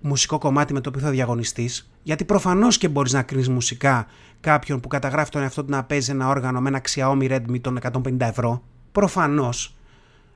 μουσικό 0.00 0.38
κομμάτι 0.38 0.72
με 0.72 0.80
το 0.80 0.88
οποίο 0.88 1.00
θα 1.00 1.10
διαγωνιστείς 1.10 1.90
γιατί 2.02 2.24
προφανώς 2.24 2.78
και 2.78 2.88
μπορείς 2.88 3.12
να 3.12 3.22
κρίνεις 3.22 3.48
μουσικά 3.48 4.06
κάποιον 4.40 4.80
που 4.80 4.88
καταγράφει 4.88 5.30
τον 5.30 5.42
εαυτό 5.42 5.64
του 5.64 5.70
να 5.70 5.84
παίζει 5.84 6.10
ένα 6.10 6.28
όργανο 6.28 6.60
με 6.60 6.68
ένα 6.68 6.80
Xiaomi 6.88 7.30
Redmi 7.30 7.60
των 7.60 7.78
150 7.82 8.20
ευρώ 8.20 8.62
προφανώς 8.92 9.76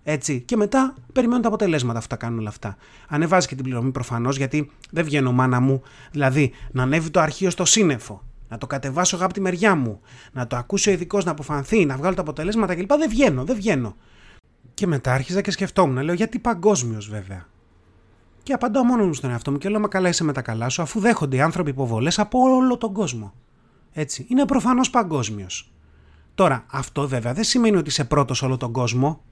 έτσι. 0.03 0.41
Και 0.41 0.57
μετά 0.57 0.95
περιμένουν 1.13 1.43
τα 1.43 1.49
αποτελέσματα 1.49 1.99
αυτά 1.99 2.17
κάνουν 2.17 2.39
όλα 2.39 2.49
αυτά. 2.49 2.77
Ανεβάζει 3.09 3.47
και 3.47 3.55
την 3.55 3.65
πληρωμή 3.65 3.91
προφανώς, 3.91 4.37
γιατί 4.37 4.71
δεν 4.91 5.05
βγαίνω 5.05 5.33
μάνα 5.33 5.61
μου. 5.61 5.83
Δηλαδή, 6.11 6.53
να 6.71 6.83
ανέβει 6.83 7.11
το 7.11 7.21
αρχείο 7.21 7.51
στο 7.51 7.65
σύννεφο, 7.65 8.23
να 8.49 8.59
το 8.59 8.67
κατεβάσω 8.67 9.17
εγώ 9.17 9.25
από 9.25 9.35
τη 9.35 9.41
μεριά 9.41 9.75
μου, 9.75 10.01
να 10.33 10.47
το 10.47 10.57
ακούσει 10.57 10.89
ο 10.89 10.93
ειδικός 10.93 11.25
να 11.25 11.31
αποφανθεί, 11.31 11.85
να 11.85 11.97
βγάλω 11.97 12.15
τα 12.15 12.21
αποτελέσματα 12.21 12.75
κλπ. 12.75 12.93
Δεν 12.93 13.09
βγαίνω, 13.09 13.45
δεν 13.45 13.57
βγαίνω. 13.57 13.97
Και 14.75 14.87
μετά 14.87 15.13
άρχιζα 15.13 15.41
και 15.41 15.51
σκεφτόμουν, 15.51 16.03
λέω 16.03 16.15
γιατί 16.15 16.39
παγκόσμιος 16.39 17.09
βέβαια. 17.09 17.47
Και 18.51 18.57
απαντάω 18.57 18.85
μόνο 18.85 19.05
μου 19.07 19.15
στον 19.15 19.31
εαυτό 19.31 19.51
μου 19.51 19.59
και 19.59 19.69
λέω: 19.69 19.81
Μα 19.81 19.89
καλά 19.89 20.09
είσαι 20.09 20.25
με 20.25 20.33
τα 20.33 20.43
καλά 20.43 20.69
σου, 20.69 20.83
αφού 20.83 21.01
δέχονται 21.01 21.37
οι 21.37 21.41
άνθρωποι 21.41 21.71
υποβολές 21.71 22.19
από 22.19 22.39
όλο 22.39 22.77
τον 22.77 22.93
κόσμο. 22.93 23.33
Έτσι. 23.93 24.27
Είναι 24.29 24.47
προφανώς 24.47 24.91
παγκόσμιος. 24.91 25.73
Τώρα, 26.35 26.65
αυτό 26.71 27.09
βέβαια 27.09 27.33
δεν 27.33 27.45
σημαίνει 27.45 27.77
ότι 27.77 27.89
είσαι 27.89 28.05
πρώτος 28.05 28.43
όλο 28.43 28.57
τον 28.57 28.73
κόσμο. 28.73 29.23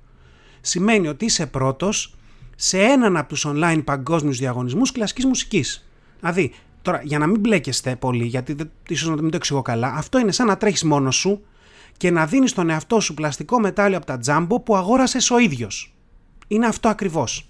Σημαίνει 0.60 1.08
ότι 1.08 1.24
είσαι 1.24 1.46
πρώτος 1.46 2.14
σε 2.56 2.78
έναν 2.78 3.16
από 3.16 3.28
τους 3.28 3.46
online 3.48 3.82
παγκόσμιους 3.84 4.38
διαγωνισμούς 4.38 4.92
κλασικής 4.92 5.24
μουσικής. 5.24 5.88
Δηλαδή, 6.20 6.54
Τώρα, 6.82 7.00
για 7.04 7.18
να 7.18 7.26
μην 7.26 7.40
μπλέκεστε 7.40 7.96
πολύ, 7.96 8.24
γιατί 8.24 8.56
ίσως 8.88 9.08
να 9.08 9.22
μην 9.22 9.30
το 9.30 9.36
εξηγώ 9.36 9.62
καλά, 9.62 9.94
αυτό 9.94 10.18
είναι 10.18 10.32
σαν 10.32 10.46
να 10.46 10.56
τρέχεις 10.56 10.84
μόνος 10.84 11.16
σου 11.16 11.42
και 11.96 12.10
να 12.10 12.26
δίνεις 12.26 12.50
στον 12.50 12.70
εαυτό 12.70 13.00
σου 13.00 13.14
πλαστικό 13.14 13.60
μετάλλιο 13.60 13.96
από 13.96 14.06
τα 14.06 14.18
τζάμπο 14.18 14.60
που 14.60 14.76
αγόρασες 14.76 15.30
ο 15.30 15.38
ίδιος. 15.38 15.94
Είναι 16.48 16.66
αυτό 16.66 16.88
ακριβώς. 16.88 17.48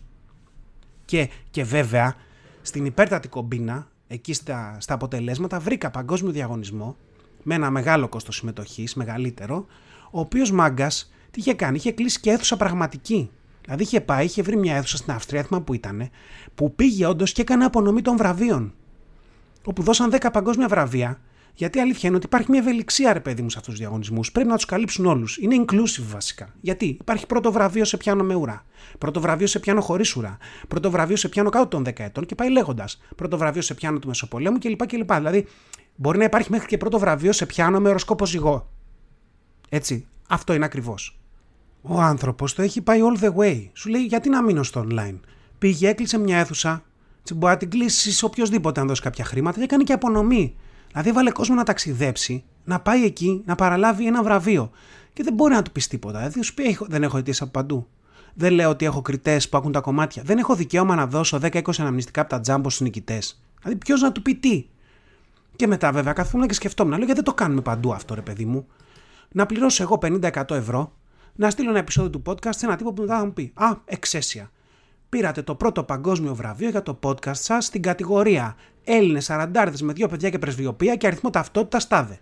Και, 1.08 1.28
και 1.50 1.64
βέβαια, 1.64 2.14
στην 2.62 2.84
υπέρτατη 2.84 3.28
κομπίνα, 3.28 3.88
εκεί 4.08 4.32
στα, 4.32 4.76
στα 4.80 4.94
αποτελέσματα, 4.94 5.58
βρήκα 5.58 5.90
παγκόσμιο 5.90 6.32
διαγωνισμό 6.32 6.96
με 7.42 7.54
ένα 7.54 7.70
μεγάλο 7.70 8.08
κόστος 8.08 8.36
συμμετοχής, 8.36 8.94
μεγαλύτερο, 8.94 9.66
ο 10.10 10.20
οποίος 10.20 10.50
μάγκας 10.50 11.12
τι 11.30 11.40
είχε 11.40 11.54
κάνει, 11.54 11.76
είχε 11.76 11.92
κλείσει 11.92 12.20
και 12.20 12.30
αίθουσα 12.30 12.56
πραγματική. 12.56 13.30
Δηλαδή 13.64 13.82
είχε 13.82 14.00
πάει, 14.00 14.24
είχε 14.24 14.42
βρει 14.42 14.56
μια 14.56 14.76
αίθουσα 14.76 14.96
στην 14.96 15.12
Αυστρία, 15.12 15.42
θυμάμαι 15.42 15.64
που 15.64 15.74
ήταν, 15.74 16.10
που 16.54 16.74
πήγε 16.74 17.06
όντως 17.06 17.32
και 17.32 17.40
έκανε 17.40 17.64
απονομή 17.64 18.02
των 18.02 18.16
βραβείων 18.16 18.74
όπου 19.64 19.82
δώσαν 19.82 20.10
10 20.12 20.28
παγκόσμια 20.32 20.68
βραβεία 20.68 21.20
Γιατί 21.54 21.78
η 21.78 21.80
αλήθεια 21.80 22.08
είναι 22.08 22.16
ότι 22.16 22.26
υπάρχει 22.26 22.50
μια 22.50 22.60
ευελιξία, 22.60 23.12
ρε 23.12 23.20
παιδί 23.20 23.42
μου, 23.42 23.50
σε 23.50 23.58
αυτούς 23.58 23.72
τους 23.72 23.82
διαγωνισμούς. 23.82 24.32
Πρέπει 24.32 24.48
να 24.48 24.54
τους 24.54 24.64
καλύψουν 24.64 25.06
όλους. 25.06 25.36
Είναι 25.36 25.64
inclusive 25.64 26.04
βασικά. 26.10 26.54
Γιατί; 26.60 26.86
Υπάρχει 27.00 27.26
πρώτο 27.26 27.52
βραβείο 27.52 27.84
σε 27.84 27.96
πιάνο 27.96 28.24
με 28.24 28.34
ουρά. 28.34 28.64
Πρώτο 28.98 29.20
βραβείο 29.20 29.46
σε 29.46 29.58
πιάνο 29.58 29.80
χωρίς 29.80 30.16
ουρά. 30.16 30.38
Πρώτο 30.68 30.90
βραβείο 30.90 31.16
σε 31.16 31.28
πιάνο 31.28 31.50
κάτω 31.50 31.66
των 31.66 31.84
10 31.84 32.04
ετών 32.04 32.26
και 32.26 32.34
πάει 32.34 32.50
λέγοντας. 32.50 33.00
Πρώτο 33.16 33.38
βραβείο 33.38 33.62
σε 33.62 33.74
πιάνο 33.74 33.98
του 33.98 34.08
Μεσοπολέμου 34.08 34.58
κλπ. 34.58 34.86
κλπ. 34.86 35.12
Δηλαδή 35.12 35.46
μπορεί 35.96 36.18
να 36.18 36.24
υπάρχει 36.24 36.50
μέχρι 36.50 36.66
και 36.66 36.76
πρώτο 36.76 36.98
βραβείο 36.98 37.32
σε 37.32 37.46
πιάνο 37.46 37.80
με 37.80 37.88
οροσκόπο 37.88 38.26
ζυγό. 38.26 38.70
Έτσι. 39.68 40.06
Αυτό 40.28 40.52
είναι 40.54 40.64
ακριβώς. 40.64 41.18
Ο 41.82 42.00
άνθρωπος 42.00 42.54
το 42.54 42.62
έχει 42.62 42.80
πάει 42.80 43.00
all 43.02 43.24
the 43.24 43.34
way. 43.34 43.68
Σου 43.72 43.88
λέει 43.88 44.04
γιατί 44.04 44.28
να 44.28 44.42
μείνω 44.42 44.62
στο 44.62 44.86
online; 44.90 45.18
Πήγε, 45.58 45.88
έκλεισε 45.88 46.18
μια 46.18 46.38
αίθουσα. 46.38 46.82
Μπορεί 47.34 47.52
να 47.52 47.58
την 47.58 47.70
κλείσει 47.70 48.24
οποιοδήποτε 48.24 48.80
αν 48.80 48.86
δώσει 48.86 49.02
κάποια 49.02 49.24
χρήματα 49.24 49.58
και 49.58 49.64
έκανε 49.64 49.82
και 49.82 49.92
απονομή. 49.92 50.56
Δηλαδή 50.90 51.08
έβαλε 51.08 51.30
κόσμο 51.30 51.54
να 51.54 51.64
ταξιδέψει, 51.64 52.44
να 52.64 52.80
πάει 52.80 53.04
εκεί, 53.04 53.42
να 53.44 53.54
παραλάβει 53.54 54.06
ένα 54.06 54.22
βραβείο. 54.22 54.70
Και 55.12 55.22
δεν 55.22 55.34
μπορεί 55.34 55.54
να 55.54 55.62
του 55.62 55.72
πεις 55.72 55.86
τίποτα. 55.88 56.18
Δηλαδή 56.18 56.42
σου 56.42 56.54
πει: 56.54 56.78
Δεν 56.80 57.02
έχω 57.02 57.18
αιτήσει 57.18 57.42
από 57.42 57.52
παντού. 57.52 57.88
Δεν 58.34 58.52
λέω 58.52 58.70
ότι 58.70 58.84
έχω 58.84 59.02
κριτές 59.02 59.48
που 59.48 59.56
ακούν 59.56 59.72
τα 59.72 59.80
κομμάτια. 59.80 60.22
Δεν 60.22 60.38
έχω 60.38 60.54
δικαίωμα 60.54 60.94
να 60.94 61.06
δώσω 61.06 61.38
10-20 61.42 61.60
αναμνηστικά 61.78 62.20
από 62.20 62.30
τα 62.30 62.40
τζάμπο 62.40 62.68
στους 62.70 62.80
νικητές. 62.80 63.42
Δηλαδή 63.62 63.78
ποιος 63.78 64.00
να 64.00 64.12
του 64.12 64.22
πει 64.22 64.34
τι. 64.34 64.66
Και 65.56 65.66
μετά 65.66 65.92
βέβαια 65.92 66.12
καθόμουν 66.12 66.46
και 66.48 66.54
σκεφτόμουν. 66.54 66.92
Λέω: 66.92 67.04
Γιατί 67.04 67.20
δεν 67.20 67.24
το 67.24 67.34
κάνουμε 67.34 67.60
παντού 67.60 67.92
αυτό, 67.92 68.14
ρε 68.14 68.20
παιδί 68.20 68.44
μου. 68.44 68.66
Να 69.32 69.46
πληρώσω 69.46 69.82
εγώ 69.82 69.98
50% 70.02 70.50
ευρώ, 70.50 70.92
να 71.34 71.50
στείλω 71.50 71.70
ένα 71.70 71.78
επεισόδιο 71.78 72.10
του 72.10 72.22
podcast 72.26 72.54
σε 72.56 72.66
ένα 72.66 72.76
τύπο 72.76 72.92
που 72.92 73.02
μετά 73.02 73.18
θα 73.18 73.24
μου 73.24 73.32
πει: 73.32 73.52
Α, 73.54 73.76
εξαίσια. 73.84 74.50
Πήρατε 75.08 75.42
το 75.42 75.54
πρώτο 75.54 75.82
παγκόσμιο 75.82 76.34
βραβείο 76.34 76.68
για 76.68 76.82
το 76.82 76.98
podcast 77.02 77.34
σας 77.34 77.64
στην 77.64 77.82
κατηγορία 77.82 78.56
Έλληνες 78.84 79.30
αραντάρδε 79.30 79.84
με 79.84 79.92
δύο 79.92 80.08
παιδιά 80.08 80.30
και 80.30 80.38
πρεσβειοποία 80.38 80.96
και 80.96 81.06
αριθμό 81.06 81.30
ταυτότητας 81.30 81.82
στάδε. 81.82 82.18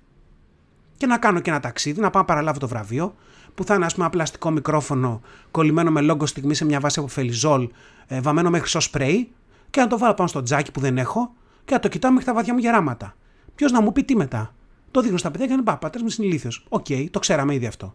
Και 0.96 1.06
να 1.06 1.18
κάνω 1.18 1.40
και 1.40 1.50
ένα 1.50 1.60
ταξίδι, 1.60 2.00
να 2.00 2.10
πάω 2.10 2.22
να 2.22 2.28
παραλάβω 2.28 2.58
το 2.58 2.68
βραβείο, 2.68 3.14
που 3.54 3.64
θα 3.64 3.74
είναι 3.74 3.84
ας 3.84 3.92
πούμε 3.92 4.04
ένα 4.04 4.14
πλαστικό 4.14 4.50
μικρόφωνο 4.50 5.20
κολλημένο 5.50 5.90
με 5.90 6.00
Logo 6.00 6.26
στιγμής 6.26 6.54
σε 6.54 6.64
μια 6.64 6.80
βάση 6.80 6.98
από 6.98 7.08
φελιζόλ, 7.08 7.68
ε, 8.06 8.20
βαμμένο 8.20 8.50
με 8.50 8.60
χρυσό 8.60 8.80
σπρέι, 8.80 9.30
και 9.70 9.80
να 9.80 9.86
το 9.86 9.98
βάλω 9.98 10.14
πάνω 10.14 10.28
στο 10.28 10.42
τζάκι 10.42 10.70
που 10.70 10.80
δεν 10.80 10.98
έχω 10.98 11.34
και 11.64 11.74
να 11.74 11.80
το 11.80 11.88
κοιτάω 11.88 12.10
μέχρι 12.10 12.26
τα 12.26 12.34
βαθιά 12.34 12.52
μου 12.52 12.58
γεράματα. 12.58 13.16
Ποιος 13.54 13.72
να 13.72 13.80
μου 13.80 13.92
πει 13.92 14.04
τι 14.04 14.16
μετά. 14.16 14.54
Το 14.90 15.00
δείχνω 15.00 15.16
στα 15.16 15.30
παιδιά 15.30 15.46
και 15.46 15.52
λένε 15.52 15.62
Πα, 15.62 15.78
μου 15.82 16.14
είναι 16.18 16.26
ηλίθιος. 16.26 16.66
OK, 16.68 16.84
okay, 16.88 17.06
το 17.10 17.18
ξέραμε 17.18 17.54
ήδη 17.54 17.66
αυτό. 17.66 17.94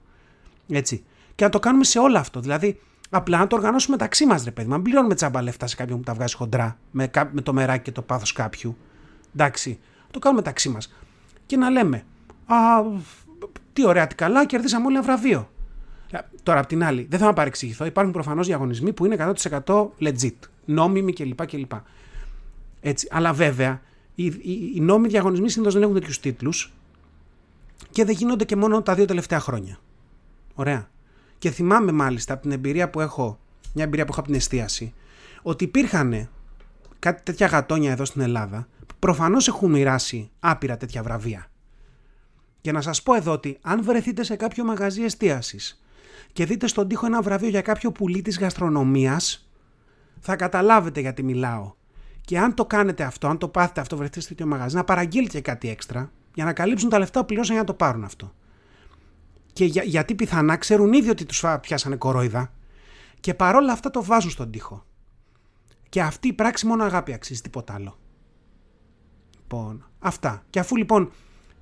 Έτσι. 0.69 1.03
Και 1.35 1.43
να 1.43 1.49
το 1.49 1.59
κάνουμε 1.59 1.83
σε 1.83 1.99
όλο 1.99 2.17
αυτό. 2.17 2.39
Δηλαδή, 2.39 2.79
Απλά 3.13 3.37
να 3.37 3.47
το 3.47 3.55
οργανώσουμε 3.55 3.95
μεταξύ 3.95 4.25
μας, 4.25 4.43
ρε 4.43 4.51
παιδί. 4.51 4.69
Μα 4.69 4.81
πληρώνουμε 4.81 5.15
τσάμπα 5.15 5.41
λεφτά 5.41 5.67
σε 5.67 5.75
κάποιον 5.75 5.97
που 5.97 6.03
τα 6.03 6.13
βγάζει 6.13 6.35
χοντρά, 6.35 6.77
με, 6.91 7.09
με 7.31 7.41
το 7.41 7.53
μεράκι 7.53 7.83
και 7.83 7.91
το 7.91 8.01
πάθος 8.01 8.33
κάποιου. 8.33 8.77
Εντάξει. 9.35 9.79
Το 10.11 10.19
κάνουμε 10.19 10.41
μεταξύ 10.41 10.69
μας. 10.69 10.93
Και 11.45 11.57
να 11.57 11.69
λέμε, 11.69 12.03
Α, 12.45 12.83
τι 13.73 13.87
ωραία, 13.87 14.07
τι 14.07 14.15
καλά, 14.15 14.45
κερδίσαμε 14.45 14.85
όλοι 14.85 14.95
ένα 14.95 15.03
βραβείο. 15.03 15.49
Τώρα, 16.43 16.59
απ' 16.59 16.65
την 16.65 16.83
άλλη, 16.83 17.07
δεν 17.09 17.19
θα 17.19 17.25
με 17.25 17.33
παρεξηγηθώ. 17.33 17.85
Υπάρχουν 17.85 18.13
προφανώς 18.13 18.47
διαγωνισμοί 18.47 18.93
που 18.93 19.05
είναι 19.05 19.33
100% 19.63 19.89
legit. 19.99 20.37
Νόμιμοι 20.65 21.13
κλπ. 21.13 21.45
κλπ. 21.45 21.71
Έτσι. 22.81 23.07
Αλλά 23.11 23.33
βέβαια, 23.33 23.81
οι, 24.15 24.25
οι, 24.25 24.71
οι 24.75 24.79
νόμιμοι 24.79 25.07
διαγωνισμοί 25.07 25.49
συνήθως 25.49 25.73
δεν 25.73 25.83
έχουν 25.83 25.95
τέτοιους 25.95 26.19
τίτλους 26.19 26.73
και 27.89 28.05
δεν 28.05 28.15
γίνονται 28.15 28.45
και 28.45 28.55
μόνο 28.55 28.81
τα 28.81 28.95
δύο 28.95 29.05
τελευταία 29.05 29.39
χρόνια. 29.39 29.77
Ωραία. 30.55 30.89
Και 31.41 31.51
θυμάμαι 31.51 31.91
μάλιστα 31.91 32.33
από 32.33 32.41
την 32.41 32.51
εμπειρία 32.51 32.89
που 32.89 32.99
έχω, 33.01 33.39
μια 33.73 33.83
εμπειρία 33.83 34.05
που 34.05 34.11
έχω 34.11 34.19
από 34.19 34.29
την 34.29 34.37
εστίαση, 34.37 34.93
ότι 35.41 35.63
υπήρχαν 35.63 36.29
κάτι 36.99 37.23
τέτοια 37.23 37.47
γατόνια 37.47 37.91
εδώ 37.91 38.05
στην 38.05 38.21
Ελλάδα 38.21 38.67
που 38.87 38.95
προφανώς 38.99 39.47
έχουν 39.47 39.71
μοιράσει 39.71 40.29
άπειρα 40.39 40.77
τέτοια 40.77 41.03
βραβεία. 41.03 41.51
Για 42.61 42.71
να 42.71 42.81
σας 42.81 43.03
πω 43.03 43.15
εδώ 43.15 43.31
ότι 43.31 43.57
αν 43.61 43.83
βρεθείτε 43.83 44.23
σε 44.23 44.35
κάποιο 44.35 44.63
μαγαζί 44.63 45.03
εστίασης 45.03 45.83
και 46.33 46.45
δείτε 46.45 46.67
στον 46.67 46.87
τοίχο 46.87 47.05
ένα 47.05 47.21
βραβείο 47.21 47.49
για 47.49 47.61
κάποιο 47.61 47.91
πουλί 47.91 48.21
της 48.21 48.39
γαστρονομίας, 48.39 49.49
θα 50.19 50.35
καταλάβετε 50.35 50.99
γιατί 50.99 51.23
μιλάω. 51.23 51.73
Και 52.21 52.39
αν 52.39 52.53
το 52.53 52.65
κάνετε 52.65 53.03
αυτό, 53.03 53.27
αν 53.27 53.37
το 53.37 53.47
πάθετε 53.47 53.81
αυτό, 53.81 53.97
βρεθείτε 53.97 54.19
σε 54.19 54.27
τέτοιο 54.27 54.45
μαγαζί, 54.45 54.75
να 54.75 54.83
παραγγείλετε 54.83 55.41
κάτι 55.41 55.69
έξτρα 55.69 56.11
για 56.33 56.45
να 56.45 56.53
καλύψουν 56.53 56.89
τα 56.89 56.99
λεφτά 56.99 57.19
που 57.19 57.25
πληρώσαν 57.25 57.53
για 57.53 57.63
να 57.63 57.67
το 57.67 57.73
πάρουν 57.73 58.03
αυτό. 58.03 58.33
Και 59.53 59.65
για, 59.65 59.83
γιατί 59.83 60.15
πιθανά 60.15 60.55
ξέρουν 60.57 60.93
ήδη 60.93 61.09
ότι 61.09 61.25
τους 61.25 61.45
πιάσανε 61.61 61.95
κορόιδα 61.95 62.51
και 63.19 63.33
παρόλα 63.33 63.71
αυτά 63.71 63.89
το 63.89 64.03
βάζουν 64.03 64.31
στον 64.31 64.51
τοίχο. 64.51 64.85
Και 65.89 66.01
αυτή 66.01 66.27
η 66.27 66.33
πράξη 66.33 66.65
μόνο 66.65 66.83
αγάπη 66.83 67.13
αξίζει, 67.13 67.41
τίποτα 67.41 67.73
άλλο. 67.73 67.97
Λοιπόν, 69.41 69.85
αυτά. 69.99 70.43
Και 70.49 70.59
αφού 70.59 70.75
λοιπόν, 70.75 71.11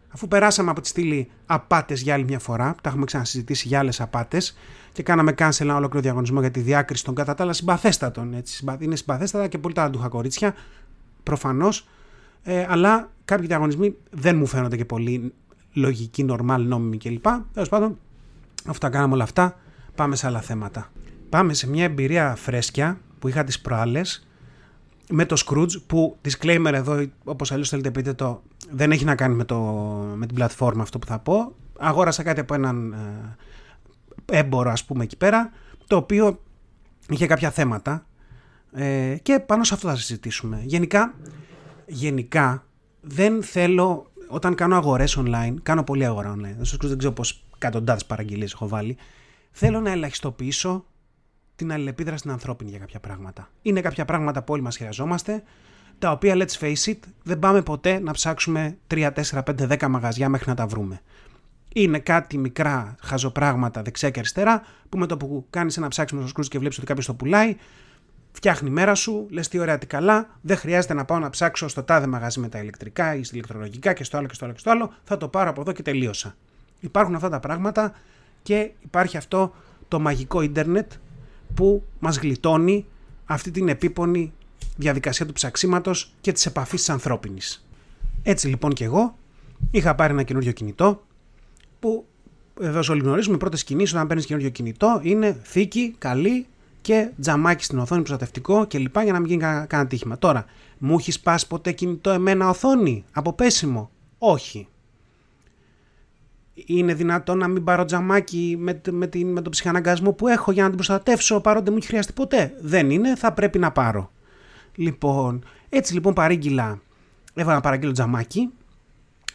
αφού 0.10 0.28
περάσαμε 0.28 0.72
από 0.72 0.82
τη 0.82 0.88
στήλη 0.88 1.32
απάτες 1.46 2.02
για 2.02 2.14
άλλη 2.14 2.24
μια 2.24 2.40
φορά, 2.40 2.76
τα 2.82 2.90
έχουμε 2.90 3.06
ξανασυζητήσει 3.06 3.68
για 3.68 3.80
άλλες 3.80 4.02
απάτες 4.02 4.58
και 4.92 5.04
κάναμε 5.04 5.34
cancel 5.38 5.60
ένα 5.60 5.76
ολόκληρο 5.76 6.04
διαγωνισμό 6.04 6.40
για 6.40 6.52
τη 6.52 6.60
διάκριση 6.60 7.04
των 7.04 7.16
κατά 7.16 7.34
τα 7.34 7.44
άλλα 7.44 7.54
συμπαθέστατων. 7.54 8.34
Έτσι. 8.34 8.66
Είναι 8.80 8.96
συμπαθέστατα 8.96 9.48
και 9.48 9.58
πολύ 9.58 9.74
ταλαντούχα 9.74 10.08
κορίτσια, 10.08 10.56
προφανώς. 11.24 11.88
Ε, 12.44 12.66
αλλά 12.70 13.12
κάποιοι 13.26 13.48
διαγωνισμοί 13.48 13.96
δεν 14.12 14.38
μου 14.38 14.46
φαίνονται 14.46 14.78
και 14.78 14.86
πολύ 14.86 15.34
λογική, 15.80 16.24
νορμάλ, 16.24 16.68
νόμιμη 16.68 16.98
κλπ. 16.98 17.26
Τέλος 17.54 17.70
πάντων, 17.70 17.98
αυτά 18.66 18.90
κάναμε 18.90 19.14
όλα 19.14 19.24
αυτά. 19.24 19.60
Πάμε 19.96 20.16
σε 20.16 20.28
άλλα 20.28 20.42
θέματα. 20.42 20.92
Πάμε 21.30 21.54
σε 21.54 21.70
μια 21.70 21.84
εμπειρία 21.84 22.36
φρέσκια 22.36 23.00
που 23.20 23.28
είχα 23.28 23.44
τις 23.44 23.60
προάλλες 23.60 24.28
με 25.10 25.26
το 25.26 25.42
Scrooge 25.46 25.82
που 25.88 26.18
disclaimer 26.28 26.72
εδώ 26.74 27.06
όπως 27.24 27.52
αλλιώς 27.52 27.70
θέλετε 27.70 27.92
πείτε 27.92 28.14
το 28.14 28.42
δεν 28.72 28.92
έχει 28.92 29.06
να 29.06 29.16
κάνει 29.16 29.36
με, 29.36 29.44
το, 29.44 29.58
με 30.16 30.26
την 30.26 30.36
πλατφόρμα 30.36 30.82
αυτό 30.82 31.00
που 31.00 31.08
θα 31.08 31.20
πω 31.20 31.56
αγόρασα 31.80 32.24
κάτι 32.24 32.40
από 32.40 32.54
έναν 32.54 32.94
ε, 32.94 34.38
έμπορο 34.38 34.72
ας 34.72 34.86
πούμε 34.86 35.04
εκεί 35.04 35.18
πέρα 35.18 35.52
το 35.88 35.96
οποίο 35.96 36.42
είχε 37.10 37.26
κάποια 37.26 37.52
θέματα 37.52 38.06
ε, 38.72 39.16
και 39.22 39.40
πάνω 39.40 39.64
σε 39.64 39.74
αυτό 39.74 39.88
θα 39.88 39.96
συζητήσουμε 39.96 40.62
γενικά 40.64 41.14
γενικά 41.86 42.66
δεν 43.02 43.44
θέλω 43.44 44.09
όταν 44.30 44.56
κάνω 44.56 44.76
αγορές 44.76 45.18
online, 45.20 45.54
κάνω 45.64 45.84
πολλή 45.84 46.06
αγορά 46.06 46.36
online. 46.36 46.78
Δεν 46.82 46.98
ξέρω 46.98 47.14
πώς 47.14 47.44
εκατοντάδες 47.56 48.06
παραγγελίες 48.06 48.54
έχω 48.54 48.68
βάλει. 48.68 48.98
Θέλω 49.52 49.80
να 49.80 49.92
ελαχιστοποιήσω 49.92 50.86
την 51.56 51.72
αλληλεπίδραση 51.72 52.18
στην 52.18 52.32
ανθρώπινη 52.32 52.70
για 52.70 52.80
κάποια 52.80 53.00
πράγματα. 53.00 53.50
Είναι 53.62 53.82
κάποια 53.82 54.06
πράγματα 54.06 54.44
που 54.44 54.54
όλοι 54.54 54.62
μας 54.62 54.78
χρειαζόμαστε, 54.78 55.44
τα 56.00 56.12
οποία 56.12 56.36
let's 56.38 56.60
face 56.60 56.90
it, 56.90 56.98
δεν 57.24 57.40
πάμε 57.40 57.62
ποτέ 57.62 58.00
να 58.00 58.12
ψάξουμε 58.12 58.78
3, 58.88 59.12
4, 59.14 59.44
5, 59.44 59.78
10 59.80 59.88
μαγαζιά 59.88 60.30
μέχρι 60.30 60.50
να 60.50 60.56
τα 60.56 60.68
βρούμε. 60.68 61.02
Είναι 61.74 62.00
κάτι 62.00 62.38
μικρά 62.38 62.96
χαζοπράγματα 63.02 63.82
δεξιά 63.82 64.10
και 64.10 64.20
αριστερά, 64.20 64.62
που 64.90 64.98
με 64.98 65.06
το 65.06 65.18
που 65.18 65.46
κάνεις 65.50 65.78
ένα 65.78 65.88
ψάξιμο 65.88 66.22
στο 66.22 66.30
σκρούζι 66.30 66.50
και 66.50 66.60
βλέπεις 66.60 66.78
ότι 66.78 66.88
κάποιος 66.88 67.06
το 67.06 67.14
πουλάει, 67.14 67.56
Φτιάχνει 68.32 68.70
η 68.70 68.72
μέρα 68.72 68.96
σου, 68.96 69.28
λες 69.30 69.48
τι 69.48 69.60
ωραία, 69.60 69.78
τι 69.78 69.86
καλά. 69.86 70.30
Δεν 70.42 70.58
χρειάζεται 70.58 70.94
να 70.94 71.06
πάω 71.06 71.20
να 71.20 71.30
ψάξω 71.30 71.68
στο 71.68 71.84
τάδε 71.84 72.08
μαγαζί 72.08 72.40
με 72.40 72.50
τα 72.50 72.60
ηλεκτρικά 72.60 73.16
ή 73.16 73.24
στα 73.24 73.36
ηλεκτρολογικά 73.36 73.94
και 73.94 74.04
στο 74.04 74.18
άλλο 74.18 74.28
και 74.28 74.34
στο 74.34 74.46
άλλο 74.46 74.54
και 74.54 74.60
στο 74.60 74.70
άλλο. 74.72 74.94
Θα 75.04 75.18
το 75.18 75.28
πάρω 75.28 75.50
από 75.50 75.62
εδώ 75.62 75.72
και 75.72 75.82
τελείωσα. 75.82 76.36
Υπάρχουν 76.80 77.16
αυτά 77.16 77.30
τα 77.30 77.40
πράγματα 77.40 77.94
και 78.42 78.72
υπάρχει 78.82 79.18
αυτό 79.18 79.54
το 79.88 80.00
μαγικό 80.00 80.42
ίντερνετ 80.42 80.92
που 81.54 81.84
μας 82.00 82.18
γλιτώνει 82.18 82.86
αυτή 83.26 83.52
την 83.52 83.70
επίπονη 83.70 84.34
διαδικασία 84.78 85.26
του 85.26 85.34
ψαξίματος 85.34 86.14
και 86.22 86.32
της 86.32 86.46
επαφής 86.46 86.80
της 86.80 86.90
ανθρώπινης. 86.90 87.66
Έτσι 88.24 88.48
λοιπόν 88.48 88.74
και 88.74 88.84
εγώ 88.84 89.18
είχα 89.72 89.96
πάρει 89.96 90.14
ένα 90.14 90.24
καινούριο 90.24 90.52
κινητό 90.52 91.04
που 91.80 92.06
εδώ 92.62 92.82
όλοι 92.90 93.02
γνωρίζουμε 93.02 93.36
οι 93.36 93.40
πρώτες 93.40 93.64
κινήσεις 93.64 93.94
όταν 93.94 94.08
παίρνεις 94.08 94.26
καινούριο 94.26 94.50
κινητό 94.50 95.00
είναι 95.04 95.40
θήκη, 95.44 95.96
καλή, 95.98 96.48
και 96.82 97.10
τζαμάκι 97.22 97.64
στην 97.64 97.80
οθόνη, 97.80 98.02
προστατευτικό 98.02 98.68
κλπ. 98.68 99.00
για 99.02 99.12
να 99.12 99.20
μην 99.20 99.30
γίνει 99.30 99.42
κανένα 99.42 99.88
τύχημα. 99.88 100.18
Τώρα, 100.18 100.46
μου 100.78 100.96
έχεις 100.98 101.14
σπάσει 101.14 101.48
ποτέ 101.48 101.72
κινητό 101.72 102.10
εμένα 102.10 102.50
οθόνη; 102.50 103.06
Από 103.12 103.34
πέσιμο; 103.34 103.90
Όχι. 104.18 104.68
Είναι 106.66 106.94
δυνατόν 106.94 107.38
να 107.38 107.48
μην 107.48 107.64
πάρω 107.64 107.86
τζαμάκι 107.86 108.56
με, 108.60 108.82
με, 108.92 109.08
την, 109.08 109.32
με 109.32 109.42
τον 109.42 109.52
ψυχαναγκασμό 109.52 110.12
που 110.14 110.28
έχω 110.28 110.52
για 110.52 110.62
να 110.62 110.68
την 110.68 110.78
προστατεύσω; 110.78 111.42
Παρότι 111.42 111.64
δεν 111.64 111.74
μου 111.74 111.80
έχει 111.80 111.88
χρειαστεί 111.88 112.14
ποτέ. 112.14 112.54
Δεν 112.62 112.90
είναι, 112.90 113.16
θα 113.16 113.34
πρέπει 113.34 113.60
να 113.60 113.72
πάρω. 113.72 114.12
Λοιπόν, 114.76 115.46
έτσι 115.70 115.94
λοιπόν 115.94 116.14
παρήγγειλα, 116.14 116.82
έβαλα 117.34 117.56
να 117.56 117.62
παραγγείλω 117.62 117.92
τζαμάκι 117.92 118.50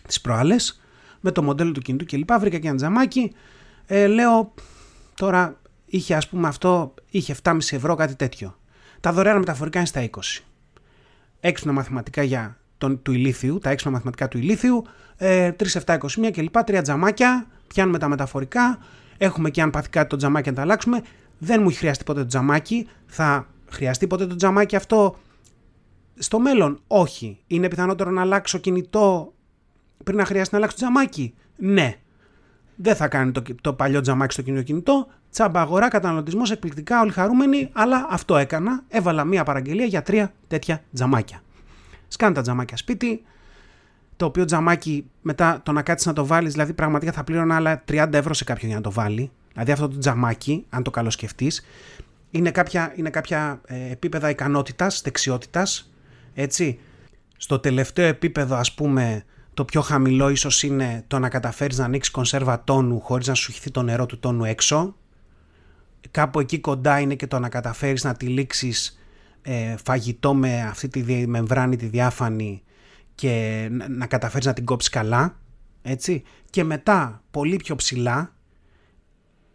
τις 0.06 0.20
προάλλες 0.20 0.80
με 1.20 1.30
το 1.30 1.42
μοντέλο 1.42 1.72
του 1.72 1.80
κινητού 1.80 2.04
κλπ. 2.04 2.32
Βρήκα 2.38 2.58
και 2.58 2.68
ένα 2.68 2.76
τζαμάκι. 2.76 3.32
Ε, 3.86 4.06
λέω 4.06 4.54
τώρα 5.14 5.60
είχε 5.96 6.14
ας 6.14 6.28
πούμε 6.28 6.48
αυτό, 6.48 6.94
είχε 7.10 7.34
7,5 7.42 7.58
ευρώ 7.70 7.94
κάτι 7.94 8.14
τέτοιο. 8.14 8.58
Τα 9.00 9.12
δωρεάν 9.12 9.38
μεταφορικά 9.38 9.78
είναι 9.78 9.86
στα 9.86 10.08
20. 10.10 10.42
Έξυπνα 11.40 11.72
μαθηματικά 11.72 12.22
για 12.22 12.58
τον, 12.78 13.02
του 13.02 13.12
ηλίθιου, 13.12 13.58
τα 13.58 13.70
έξυπνα 13.70 13.92
μαθηματικά 13.92 14.28
του 14.28 14.38
ηλίθιου, 14.38 14.84
ε, 15.16 15.52
3, 15.52 15.80
7, 15.84 15.98
21 15.98 16.30
κλπ. 16.32 16.62
Τρία 16.62 16.82
τζαμάκια, 16.82 17.46
πιάνουμε 17.66 17.98
τα 17.98 18.08
μεταφορικά, 18.08 18.78
έχουμε 19.18 19.50
και 19.50 19.62
αν 19.62 19.70
πάθει 19.70 19.88
κάτι 19.88 20.08
το 20.08 20.16
τζαμάκι 20.16 20.48
να 20.48 20.54
τα 20.54 20.62
αλλάξουμε. 20.62 21.02
Δεν 21.38 21.62
μου 21.62 21.68
έχει 21.68 21.78
χρειαστεί 21.78 22.04
ποτέ 22.04 22.20
το 22.20 22.26
τζαμάκι, 22.26 22.88
θα 23.06 23.48
χρειαστεί 23.70 24.06
ποτέ 24.06 24.26
το 24.26 24.36
τζαμάκι 24.36 24.76
αυτό; 24.76 25.16
Στο 26.18 26.38
μέλλον. 26.38 26.80
Όχι. 26.86 27.38
Είναι 27.46 27.68
πιθανότερο 27.68 28.10
να 28.10 28.20
αλλάξω 28.20 28.58
κινητό 28.58 29.32
πριν 30.04 30.16
να 30.16 30.24
χρειάζεται 30.24 30.56
να 30.56 30.58
αλλάξει 30.58 30.76
το 30.76 30.84
τζαμάκι; 30.84 31.34
Ναι. 31.56 31.98
Δεν 32.76 32.97
θα 32.97 33.09
κάνει 33.09 33.33
το, 33.33 33.43
το 33.61 33.73
παλιό 33.73 34.00
τζαμάκι 34.00 34.33
στο 34.33 34.43
κινητό 34.43 34.62
κινητό. 34.62 35.07
Τσάμπα 35.31 35.61
αγορά, 35.61 35.88
καταναλωτισμός, 35.88 36.50
εκπληκτικά, 36.50 37.00
όλοι 37.00 37.11
χαρούμενοι. 37.11 37.71
Αλλά 37.73 38.07
αυτό 38.11 38.37
έκανα. 38.37 38.83
Έβαλα 38.88 39.25
μία 39.25 39.45
παραγγελία 39.45 39.85
για 39.85 40.02
τρία 40.02 40.33
τέτοια 40.49 40.83
τζαμάκια. 40.93 41.43
Σκάνε 42.09 42.35
τα 42.35 42.43
τζαμάκια 42.43 42.76
σπίτι. 42.76 43.23
Το 44.16 44.25
οποίο 44.25 44.45
τζαμάκι 44.45 45.11
μετά 45.23 45.61
το 45.62 45.73
να 45.73 45.83
κάτσεις 45.83 46.07
να 46.07 46.12
το 46.12 46.26
βάλεις, 46.26 46.52
δηλαδή 46.52 46.73
πραγματικά 46.73 47.12
θα 47.12 47.25
πλήρωνα 47.25 47.57
άλλα 47.57 47.85
30 47.88 48.09
ευρώ 48.12 48.35
σε 48.35 48.45
κάποιον 48.45 48.66
για 48.66 48.76
να 48.76 48.83
το 48.83 48.90
βάλει. 48.90 49.31
Δηλαδή 49.52 49.73
αυτό 49.73 49.88
το 49.88 49.99
τζαμάκι, 49.99 50.66
αν 50.69 50.83
το 50.83 50.90
καλοσκεφτείς, 50.90 51.64
είναι 52.31 52.50
κάποια, 52.50 52.93
είναι 52.97 53.11
κάποια 53.11 53.61
ε, 53.66 53.90
επίπεδα 53.90 54.31
ικανότητας, 54.31 55.02
δεξιότητας. 55.02 55.93
Έτσι. 56.35 56.78
Στο 57.37 57.59
τελευταίο 57.59 58.07
επίπεδο, 58.07 58.57
ας 58.57 58.75
πούμε, 58.75 59.25
το 59.54 59.64
πιο 59.64 59.80
χαμηλό 59.80 60.28
ίσως 60.28 60.62
είναι 60.62 61.04
το 61.06 61.18
να 61.18 61.28
καταφέρεις 61.28 61.78
να 61.78 61.84
ανοίξεις 61.84 62.12
κονσέρβα 62.12 62.64
τόνου 62.64 63.00
χωρίς 63.00 63.26
να 63.26 63.34
σου 63.34 63.52
χυθεί 63.52 63.70
το 63.70 63.82
νερό 63.82 64.06
του 64.06 64.18
τόνου 64.18 64.44
έξω. 64.44 64.96
Κάπου 66.11 66.40
εκεί 66.40 66.58
κοντά 66.61 66.99
είναι 66.99 67.14
και 67.14 67.26
το 67.26 67.38
να 67.38 67.49
καταφέρεις 67.49 68.04
να 68.04 68.14
τυλίξεις 68.14 68.99
ε, 69.42 69.76
φαγητό 69.84 70.34
με 70.34 70.62
αυτή 70.62 70.88
τη 70.88 71.26
μεμβράνη 71.26 71.76
τη 71.76 71.87
διάφανη 71.87 72.62
και 73.14 73.66
να, 73.70 73.88
να 73.88 74.06
καταφέρεις 74.06 74.46
να 74.46 74.52
την 74.52 74.64
κόψεις 74.64 74.90
καλά. 74.90 75.37
Έτσι. 75.82 76.23
Και 76.50 76.64
μετά, 76.64 77.23
πολύ 77.30 77.56
πιο 77.56 77.75
ψηλά, 77.75 78.34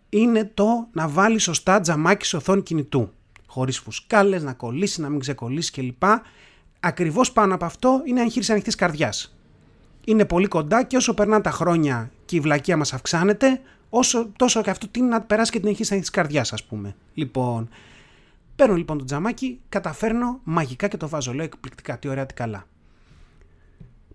είναι 0.09 0.51
το 0.53 0.87
να 0.91 1.07
βάλεις 1.07 1.43
σωστά 1.43 1.79
τζαμάκι 1.79 2.25
σε 2.25 2.35
οθόνη 2.35 2.61
κινητού. 2.61 3.11
Χωρίς 3.47 3.79
φουσκάλες, 3.79 4.43
να 4.43 4.53
κολλήσεις, 4.53 4.97
να 4.97 5.09
μην 5.09 5.19
ξεκολλήσεις 5.19 5.71
κλπ. 5.71 6.03
Ακριβώς 6.79 7.31
πάνω 7.31 7.53
από 7.53 7.65
αυτό 7.65 8.01
είναι 8.05 8.21
εγχείρηση 8.21 8.51
ανοιχτής 8.51 8.75
καρδιάς 8.75 9.38
είναι 10.05 10.25
πολύ 10.25 10.47
κοντά 10.47 10.83
και 10.83 10.97
όσο 10.97 11.13
περνάνε 11.13 11.43
τα 11.43 11.51
χρόνια 11.51 12.11
και 12.25 12.35
η 12.35 12.39
βλακεία 12.39 12.77
μας 12.77 12.93
αυξάνεται, 12.93 13.61
όσο, 13.89 14.29
τόσο 14.35 14.61
και 14.61 14.69
αυτό 14.69 14.87
τι 14.87 15.01
να 15.01 15.21
περάσει 15.21 15.51
και 15.51 15.59
την 15.59 15.67
εγχείρηση 15.67 15.99
της 15.99 16.09
καρδιάς 16.09 16.53
ας 16.53 16.63
πούμε. 16.63 16.95
Λοιπόν, 17.13 17.69
παίρνω 18.55 18.75
λοιπόν 18.75 18.97
το 18.97 19.03
τζαμάκι, 19.03 19.59
καταφέρνω 19.69 20.39
μαγικά 20.43 20.87
και 20.87 20.97
το 20.97 21.09
βάζω. 21.09 21.33
Λέω 21.33 21.45
εκπληκτικά, 21.45 21.99
τι 21.99 22.07
ωραία, 22.07 22.25
τι 22.25 22.33
καλά. 22.33 22.67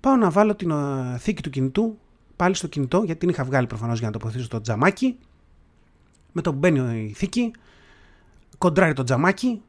Πάω 0.00 0.16
να 0.16 0.30
βάλω 0.30 0.54
την 0.54 0.70
uh, 0.72 1.16
θήκη 1.18 1.42
του 1.42 1.50
κινητού 1.50 1.98
πάλι 2.36 2.54
στο 2.54 2.66
κινητό, 2.66 3.02
γιατί 3.02 3.20
την 3.20 3.28
είχα 3.28 3.44
βγάλει 3.44 3.66
προφανώς 3.66 3.98
για 3.98 4.06
να 4.06 4.12
τοποθετήσω 4.12 4.48
το 4.48 4.60
τζαμάκι. 4.60 5.18
Με 6.32 6.42
το 6.42 6.52
που 6.52 6.58
μπαίνει 6.58 7.06
η 7.08 7.12
θήκη, 7.12 7.50
κοντράρει 8.58 8.92
το 8.92 9.04
τζαμάκι 9.04 9.62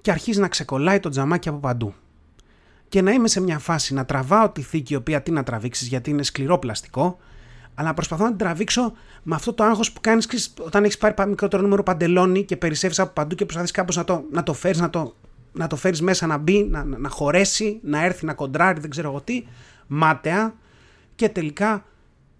και 0.00 0.10
αρχίζει 0.10 0.40
να 0.40 0.48
ξεκολλάει 0.48 1.00
το 1.00 1.08
τζαμάκι 1.08 1.48
από 1.48 1.58
παντού 1.58 1.94
και 2.92 3.02
να 3.02 3.10
είμαι 3.10 3.28
σε 3.28 3.40
μια 3.40 3.58
φάση 3.58 3.94
να 3.94 4.04
τραβάω 4.04 4.50
τη 4.50 4.62
θήκη, 4.62 4.92
η 4.92 4.96
οποία 4.96 5.22
τι 5.22 5.30
να 5.30 5.42
τραβήξεις, 5.42 5.88
γιατί 5.88 6.10
είναι 6.10 6.22
σκληρό 6.22 6.58
πλαστικό, 6.58 7.18
αλλά 7.74 7.88
να 7.88 7.94
προσπαθώ 7.94 8.22
να 8.22 8.28
την 8.28 8.38
τραβήξω 8.38 8.92
με 9.22 9.34
αυτό 9.34 9.52
το 9.52 9.64
άγχος 9.64 9.92
που 9.92 10.00
κάνεις 10.00 10.54
όταν 10.60 10.84
έχεις 10.84 10.98
πάρει 10.98 11.14
μικρότερο 11.28 11.62
νούμερο 11.62 11.82
παντελόνι 11.82 12.44
και 12.44 12.56
περισσεύεις 12.56 12.98
από 12.98 13.12
παντού 13.12 13.34
και 13.34 13.44
προσπαθείς 13.44 13.70
κάπως 13.70 13.96
να 13.96 14.04
το, 14.04 14.24
να 14.32 14.42
το 14.42 14.52
φέρεις, 14.52 14.80
να 14.80 14.90
το, 14.90 15.14
να 15.52 15.66
το 15.66 15.76
φέρεις 15.76 16.02
μέσα 16.02 16.26
να 16.26 16.38
μπει, 16.38 16.64
να, 16.70 16.84
να, 16.84 17.08
χωρέσει, 17.08 17.80
να 17.82 18.04
έρθει 18.04 18.24
να 18.24 18.34
κοντράρει, 18.34 18.80
δεν 18.80 18.90
ξέρω 18.90 19.08
εγώ 19.08 19.20
τι, 19.20 19.44
μάταια. 19.86 20.54
Και 21.14 21.28
τελικά, 21.28 21.84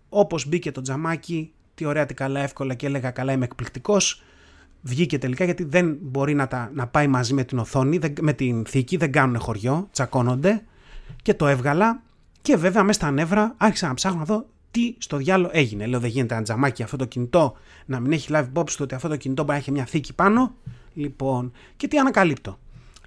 όπως 0.09 0.47
μπήκε 0.47 0.73
το 0.73 0.80
τζαμάκι, 0.80 1.52
τι 1.75 1.85
ωραία, 1.85 2.06
τι 2.06 2.14
καλά, 2.14 2.40
εύκολα 2.40 2.75
και 2.75 2.87
έλεγα 2.87 3.11
καλά, 3.11 3.32
είμαι 3.32 3.44
εκπληκτικός 3.44 4.23
βγήκε 4.82 5.18
τελικά 5.18 5.44
γιατί 5.44 5.64
δεν 5.64 5.98
μπορεί 6.00 6.34
να, 6.34 6.48
τα, 6.48 6.70
να 6.74 6.86
πάει 6.86 7.06
μαζί 7.06 7.34
με 7.34 7.44
την 7.44 7.58
οθόνη, 7.58 7.98
με 8.20 8.32
την 8.32 8.66
θήκη, 8.66 8.96
δεν 8.96 9.12
κάνουν 9.12 9.40
χωριό, 9.40 9.88
τσακώνονται 9.92 10.64
και 11.22 11.34
το 11.34 11.46
έβγαλα 11.46 12.02
και 12.42 12.56
βέβαια 12.56 12.82
μέσα 12.82 13.00
στα 13.00 13.10
νεύρα 13.10 13.54
άρχισα 13.56 13.88
να 13.88 13.94
ψάχνω 13.94 14.18
να 14.18 14.24
δω 14.24 14.46
τι 14.70 14.94
στο 14.98 15.16
διάλογο 15.16 15.50
έγινε. 15.54 15.86
Λέω 15.86 16.00
δεν 16.00 16.10
γίνεται 16.10 16.34
ένα 16.34 16.42
τζαμάκι 16.42 16.82
αυτό 16.82 16.96
το 16.96 17.04
κινητό 17.04 17.56
να 17.86 18.00
μην 18.00 18.12
έχει 18.12 18.30
λάβει 18.30 18.48
υπόψη 18.48 18.76
του 18.76 18.82
ότι 18.84 18.94
αυτό 18.94 19.08
το 19.08 19.16
κινητό 19.16 19.42
μπορεί 19.42 19.54
να 19.54 19.60
έχει 19.60 19.70
μια 19.70 19.84
θήκη 19.84 20.14
πάνω. 20.14 20.54
Λοιπόν, 20.94 21.52
και 21.76 21.88
τι 21.88 21.98
ανακαλύπτω. 21.98 22.58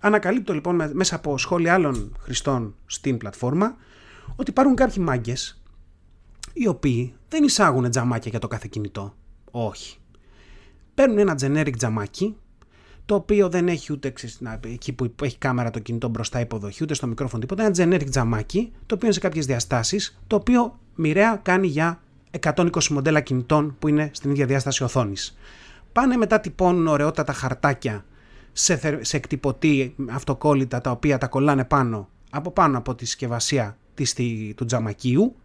Ανακαλύπτω 0.01 0.53
λοιπόν 0.53 0.91
μέσα 0.93 1.15
από 1.15 1.37
σχόλια 1.37 1.73
άλλων 1.73 2.15
χρηστών 2.19 2.75
στην 2.85 3.17
πλατφόρμα 3.17 3.75
ότι 4.35 4.49
υπάρχουν 4.49 4.75
κάποιοι 4.75 5.03
μάγκες 5.07 5.61
οι 6.53 6.67
οποίοι 6.67 7.13
δεν 7.29 7.43
εισάγουν 7.43 7.89
τζαμάκια 7.89 8.31
για 8.31 8.39
το 8.39 8.47
κάθε 8.47 8.67
κινητό. 8.71 9.15
Όχι 9.51 9.97
παίρνουν 10.95 11.17
ένα 11.17 11.35
generic 11.41 11.73
τζαμάκι, 11.77 12.35
το 13.05 13.15
οποίο 13.15 13.49
δεν 13.49 13.67
έχει 13.67 13.93
ούτε 13.93 14.13
εκεί 14.61 14.93
που 14.93 15.11
έχει 15.21 15.37
κάμερα 15.37 15.71
το 15.71 15.79
κινητό 15.79 16.07
μπροστά 16.07 16.39
υποδοχή, 16.39 16.83
ούτε 16.83 16.93
στο 16.93 17.07
μικρόφωνο 17.07 17.41
τίποτα. 17.41 17.63
Ένα 17.65 17.73
generic 17.77 18.09
τζαμάκι, 18.09 18.71
το 18.85 18.95
οποίο 18.95 19.07
είναι 19.07 19.13
σε 19.13 19.19
κάποιες 19.19 19.45
διαστάσεις, 19.45 20.19
το 20.27 20.35
οποίο 20.35 20.79
μοιραία 20.95 21.39
κάνει 21.43 21.67
για 21.67 22.01
120 22.39 22.87
μοντέλα 22.89 23.21
κινητών 23.21 23.75
που 23.79 23.87
είναι 23.87 24.09
στην 24.13 24.31
ίδια 24.31 24.45
διάσταση 24.45 24.83
οθόνης. 24.83 25.37
Πάνε 25.91 26.17
μετά 26.17 26.39
τυπώνουν 26.39 26.87
ωραιότατα 26.87 27.33
χαρτάκια 27.33 28.05
σε, 28.51 28.99
σε 29.01 29.17
εκτυπωτή 29.17 29.95
αυτοκόλλητα 30.09 30.81
τα 30.81 30.91
οποία 30.91 31.17
τα 31.17 31.27
κολλάνε 31.27 31.65
πάνω 31.65 32.09
από 32.31 32.51
πάνω 32.51 32.77
από 32.77 32.95
τη 32.95 33.05
συσκευασία 33.05 33.77
της, 33.93 34.15
του 34.55 34.65
τζαμακίου 34.65 35.35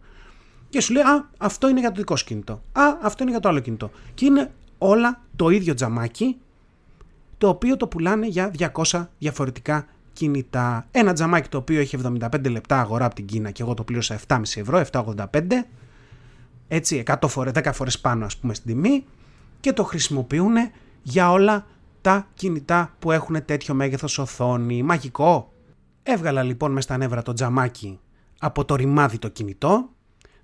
και 0.69 0.81
σου 0.81 0.93
λέει 0.93 1.03
Α, 1.03 1.29
αυτό 1.37 1.69
είναι 1.69 1.79
για 1.79 1.91
το 1.91 1.95
δικό 1.95 2.15
σου 2.15 2.25
κινητό. 2.25 2.53
Α, 2.71 2.83
αυτό 3.01 3.23
είναι 3.23 3.31
για 3.31 3.39
το 3.39 3.49
άλλο 3.49 3.59
κινητό. 3.59 3.91
Και 4.13 4.25
είναι 4.25 4.51
όλα 4.83 5.21
το 5.35 5.49
ίδιο 5.49 5.73
τζαμάκι, 5.73 6.37
το 7.37 7.47
οποίο 7.47 7.77
το 7.77 7.87
πουλάνε 7.87 8.27
για 8.27 8.51
200 8.91 9.07
διαφορετικά 9.17 9.85
κινητά. 10.13 10.87
Ένα 10.91 11.13
τζαμάκι 11.13 11.49
το 11.49 11.57
οποίο 11.57 11.79
έχει 11.79 11.97
75 12.03 12.49
λεπτά 12.49 12.79
αγορά 12.79 13.05
από 13.05 13.15
την 13.15 13.25
Κίνα 13.25 13.51
και 13.51 13.61
εγώ 13.61 13.73
το 13.73 13.83
πλήρωσα 13.83 14.19
7,5 14.27 14.41
ευρώ, 14.55 14.83
7,85. 14.91 15.25
Έτσι, 16.67 17.03
100 17.07 17.27
φορές, 17.27 17.53
10 17.55 17.69
φορές 17.73 17.99
πάνω 17.99 18.25
ας 18.25 18.37
πούμε 18.37 18.53
στην 18.53 18.73
τιμή 18.73 19.05
και 19.59 19.73
το 19.73 19.83
χρησιμοποιούν 19.83 20.55
για 21.03 21.31
όλα 21.31 21.65
τα 22.01 22.27
κινητά 22.33 22.95
που 22.99 23.11
έχουν 23.11 23.45
τέτοιο 23.45 23.73
μέγεθος 23.73 24.17
οθόνη. 24.17 24.83
Μαγικό! 24.83 25.53
Έβγαλα 26.03 26.43
λοιπόν 26.43 26.71
μες 26.71 26.83
στα 26.83 26.97
νεύρα 26.97 27.21
το 27.21 27.33
τζαμάκι 27.33 27.99
από 28.39 28.65
το 28.65 28.75
ρημάδι 28.75 29.17
το 29.17 29.27
κινητό, 29.27 29.89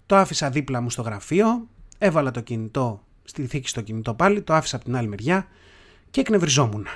το 0.06 0.16
άφησα 0.16 0.50
δίπλα 0.50 0.82
μου 0.82 0.90
στο 0.90 1.02
γραφείο, 1.02 1.68
έβαλα 1.98 2.32
το 2.32 2.42
κινητό 2.42 3.02
στη 3.28 3.48
θήκη 3.48 3.68
στο 3.68 3.82
κινητό 3.82 4.14
πάλι, 4.14 4.42
το 4.42 4.54
άφησα 4.54 4.76
από 4.76 4.86
την 4.86 4.96
άλλη 4.96 5.08
μεριά 5.08 5.48
και 6.10 6.20
εκνευριζόμουν. 6.20 6.88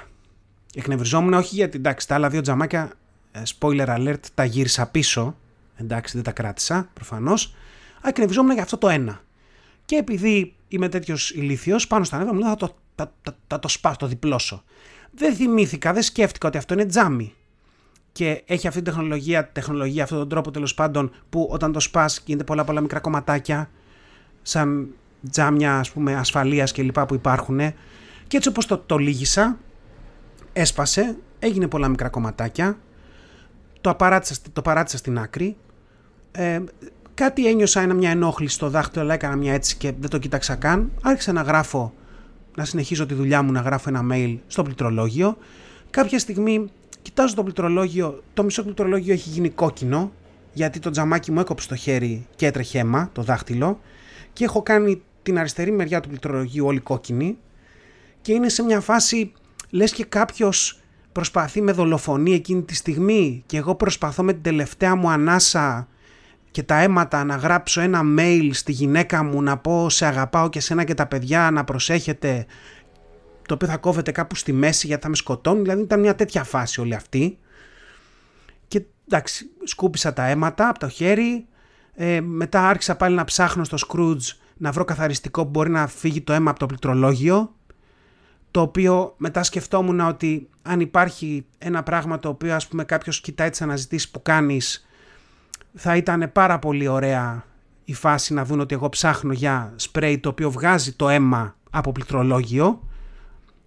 Εκνευριζόμουν 0.76 1.34
όχι 1.34 1.56
γιατί 1.56 1.78
εντάξει 1.78 2.08
τα 2.08 2.15
άλλα 2.15 2.30
δύο 2.30 2.41
τζαμάκια, 2.41 2.94
ε, 3.32 3.41
spoiler 3.60 3.88
alert, 3.88 4.20
τα 4.34 4.46
γύρισα 4.46 4.88
πίσω, 4.88 5.36
εντάξει 5.76 6.15
δεν 6.15 6.24
τα 6.24 6.32
κράτησα 6.32 6.89
προφανώς, 6.94 7.56
αλλά 8.00 8.10
εκνευριζόμουν 8.10 8.54
για 8.54 8.63
αυτό 8.63 8.78
το 8.78 8.89
ένα. 8.89 9.22
Και 9.86 9.96
επειδή 9.96 10.56
είμαι 10.67 10.89
τέτοιος 10.89 11.32
ηλίθιος, 11.32 11.88
πάνω 11.88 12.04
στα 12.04 12.17
νεύρα 12.17 12.34
μου 12.34 12.39
λέω 12.39 12.50
θα 12.50 12.56
το, 12.56 12.76
θα, 12.96 13.13
θα, 13.22 13.38
θα 13.48 13.60
το 13.60 13.67
σπάσω, 13.67 13.96
το 13.98 14.08
διπλώσω. 14.08 14.63
Δεν 15.12 15.36
θυμήθηκα, 15.36 15.94
δεν 15.94 16.04
σκέφτηκα 16.04 16.48
ότι 16.48 16.58
αυτό 16.58 16.74
είναι 16.74 16.86
τζάμι. 16.86 17.34
Και 18.12 18.44
έχει 18.46 18.67
αυτή 18.67 18.82
την 18.82 18.94
τεχνολογία, 18.94 19.52
τεχνολογία 19.52 20.04
αυτόν 20.04 20.17
τον 20.17 20.30
τρόπο 20.30 20.52
τέλος 20.52 20.74
πάντων 20.74 21.12
που 21.30 21.48
όταν 21.52 21.72
το 21.72 21.80
σπάς 21.80 22.22
γίνεται 22.26 22.44
πολλά 22.44 22.63
πολλά 22.63 22.82
μικρά 22.82 23.00
κομματάκια 23.00 23.70
σαν 24.41 24.94
τζάμια 25.30 25.80
ας 25.80 25.92
πούμε 25.92 26.16
ασφαλείας 26.16 26.72
και 26.72 26.84
λοιπά 26.84 27.06
που 27.06 27.14
υπάρχουν. 27.14 27.58
Και 28.28 28.38
έτσι 28.38 28.50
όπως 28.50 28.66
το, 28.66 28.78
το 28.78 28.98
λύγησα 28.98 29.58
έσπασε, 30.54 31.18
έγινε 31.40 31.68
πολλά 31.68 31.88
μικρά 31.88 32.10
κομματάκια 32.10 32.78
το 33.82 33.94
παράτησα, 33.96 34.36
το 34.54 34.62
παράτησα 34.62 34.98
στην 34.98 35.20
άκρη. 35.20 35.56
Ε, 36.32 36.60
κάτι 37.14 37.48
ένιωσα 37.48 37.82
ένα 37.82 37.94
μια 37.94 38.10
ενόχληση 38.10 38.56
στο 38.56 38.70
δάχτυλο 38.70 39.04
αλλά 39.04 39.14
έκανα 39.14 39.36
μια 39.36 39.54
έτσι 39.54 39.78
και 39.78 39.94
δεν 40.00 40.10
το 40.10 40.18
κοίταξα 40.18 40.56
καν. 40.56 40.92
Άρχισα 41.02 41.32
να 41.32 41.42
γράφω 41.42 41.94
να 42.56 42.66
συνεχίζω 42.66 43.06
τη 43.06 43.14
δουλειά 43.14 43.42
μου 43.42 43.52
να 43.52 43.60
γράφω 43.60 43.90
ένα 43.90 44.06
mail 44.12 44.38
στο 44.48 44.64
πληκτρολόγιο. 44.64 45.38
Κάποια 45.90 46.20
στιγμή 46.20 46.70
κοιτάζω 47.02 47.36
το 47.36 47.44
πληκτρολόγιο 47.44 48.24
το 48.34 48.44
μισό 48.44 48.64
πληκτρολόγιο 48.64 49.14
έχει 49.14 49.30
γίνει 49.30 49.50
κόκκινο 49.50 50.12
γιατί 50.54 50.80
το 50.80 50.90
τζαμάκι 50.90 51.32
μου 51.32 51.40
έκοψε 51.40 51.68
το 51.68 51.76
χέρι 51.76 52.28
και 52.36 52.46
έτρεχε 52.46 52.80
αίμα 52.80 53.10
το 53.14 53.22
δάχτυλο 53.22 53.80
και 54.34 54.44
έχω 54.44 54.62
κάνει 54.64 55.02
την 55.24 55.40
αριστερή 55.40 55.72
μεριά 55.72 56.00
του 56.00 56.08
πληκτρολογίου 56.08 56.66
όλη 56.66 56.80
κόκκινη 56.80 57.38
και 58.22 58.34
είναι 58.34 58.50
σε 58.50 58.64
μια 58.64 58.80
φάση 58.80 59.32
λες 59.70 59.92
και 59.92 60.06
κάποιος 60.06 60.80
προσπαθεί 61.12 61.62
με 61.62 61.72
δολοφονία 61.72 62.36
εκείνη 62.36 62.62
τη 62.62 62.76
στιγμή 62.76 63.44
και 63.46 63.58
εγώ 63.58 63.76
προσπαθώ 63.76 64.24
με 64.24 64.34
την 64.34 64.42
τελευταία 64.42 64.96
μου 64.96 65.10
ανάσα 65.10 65.88
και 66.52 66.64
τα 66.64 66.76
αίματα 66.82 67.24
να 67.24 67.36
γράψω 67.36 67.82
ένα 67.82 68.02
mail 68.18 68.50
στη 68.52 68.72
γυναίκα 68.72 69.24
μου 69.24 69.42
να 69.42 69.58
πω 69.58 69.90
σε 69.90 70.06
αγαπάω 70.06 70.50
και 70.50 70.60
σένα 70.60 70.84
και 70.84 70.94
τα 70.94 71.08
παιδιά 71.08 71.52
να 71.52 71.64
προσέχετε 71.64 72.46
το 73.52 73.54
οποίο 73.54 73.68
θα 73.68 73.78
κόβεται 73.78 74.12
κάπου 74.12 74.36
στη 74.36 74.54
μέση 74.54 74.88
γιατί 74.88 75.02
θα 75.02 75.10
με 75.10 75.16
σκοτώνει. 75.16 75.62
Δηλαδή 75.62 75.82
ήταν 75.82 76.00
μια 76.00 76.16
τέτοια 76.16 76.44
φάση 76.44 76.82
όλη 76.82 76.96
αυτή. 76.96 77.38
Και 78.68 78.84
εντάξει 79.08 79.50
σκούπισα 79.64 80.14
τα 80.14 80.26
αίματα 80.26 80.68
από 80.68 80.80
το 80.80 80.90
χέρι. 80.90 81.46
Ε, 81.94 82.22
μετά 82.22 82.68
άρχισα 82.68 82.96
πάλι 82.96 83.16
να 83.16 83.24
ψάχνω 83.24 83.64
στο 83.64 83.78
Scrooge 83.88 84.36
να 84.62 84.71
βρω 84.71 84.86
καθαριστικό 84.86 85.43
που 85.43 85.50
μπορεί 85.50 85.69
να 85.69 85.88
φύγει 85.88 86.21
το 86.21 86.34
αίμα 86.34 86.50
από 86.50 86.60
το 86.60 86.65
πληκτρολόγιο 86.65 87.56
το 88.52 88.62
οποίο 88.62 89.13
μετά 89.17 89.43
σκεφτόμουν 89.43 90.00
ότι 90.00 90.50
αν 90.62 90.80
υπάρχει 90.80 91.45
ένα 91.58 91.84
πράγμα 91.84 92.19
το 92.19 92.30
οποίο 92.30 92.56
ας 92.56 92.67
πούμε 92.67 92.84
κάποιος 92.84 93.21
κοιτάει 93.21 93.50
τις 93.50 93.62
αναζητήσεις 93.62 94.10
που 94.10 94.21
κάνεις 94.21 94.88
θα 95.74 95.95
ήταν 95.95 96.32
πάρα 96.32 96.60
πολύ 96.60 96.88
ωραία 96.88 97.45
η 97.86 97.93
φάση 97.93 98.34
να 98.34 98.45
δουν 98.45 98.60
ότι 98.60 98.74
εγώ 98.76 98.89
ψάχνω 98.89 99.34
για 99.34 99.74
σπρέι 99.76 100.19
το 100.19 100.30
οποίο 100.30 100.52
βγάζει 100.52 100.93
το 100.93 101.10
αίμα 101.10 101.56
από 101.69 101.91
πληκτρολόγιο, 101.91 102.88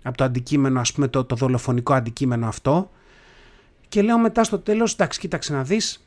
από 0.02 0.16
το 0.16 0.24
αντικείμενο, 0.24 0.80
ας 0.80 0.92
πούμε 0.92 1.08
το, 1.08 1.24
το 1.24 1.36
δολοφονικό 1.36 1.94
αντικείμενο 1.94 2.46
αυτό. 2.46 2.90
Και 3.88 4.02
λέω 4.02 4.18
μετά 4.18 4.44
στο 4.44 4.58
τέλος, 4.58 4.92
εντάξει 4.92 5.20
κοίταξε 5.20 5.52
να 5.52 5.62
δεις, 5.62 6.06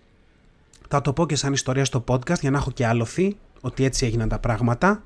θα 0.87 1.01
το 1.01 1.13
πω 1.13 1.25
και 1.25 1.35
σαν 1.35 1.53
ιστορία 1.53 1.85
στο 1.85 2.03
podcast 2.07 2.39
για 2.39 2.51
να 2.51 2.57
έχω 2.57 2.71
και 2.71 2.87
άλοθη 2.87 3.37
ότι 3.61 3.83
έτσι 3.83 4.05
έγιναν 4.05 4.29
τα 4.29 4.39
πράγματα. 4.39 5.03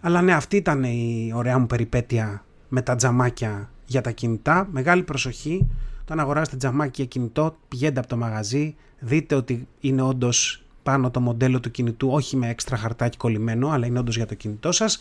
Αλλά 0.00 0.22
ναι, 0.22 0.34
αυτή 0.34 0.56
ήταν 0.56 0.82
η 0.82 1.32
ωραία 1.34 1.58
μου 1.58 1.66
περιπέτεια 1.66 2.44
με 2.68 2.82
τα 2.82 2.94
τζαμάκια 2.94 3.70
για 3.86 4.00
τα 4.00 4.10
κινητά. 4.10 4.68
Μεγάλη 4.70 5.02
προσοχή. 5.02 5.68
Όταν 6.00 6.20
αγοράσετε 6.20 6.56
τζαμάκι 6.56 6.92
για 6.94 7.04
κινητό, 7.04 7.56
πηγαίνετε 7.68 7.98
από 7.98 8.08
το 8.08 8.16
μαγαζί, 8.16 8.74
δείτε 8.98 9.34
ότι 9.34 9.68
είναι 9.80 10.02
όντως 10.02 10.64
πάνω 10.82 11.10
το 11.10 11.20
μοντέλο 11.20 11.60
του 11.60 11.70
κινητού, 11.70 12.08
όχι 12.10 12.36
με 12.36 12.48
έξτρα 12.48 12.76
χαρτάκι 12.76 13.16
κολλημένο, 13.16 13.68
αλλά 13.68 13.86
είναι 13.86 13.98
όντως 13.98 14.16
για 14.16 14.26
το 14.26 14.34
κινητό 14.34 14.72
σας. 14.72 15.00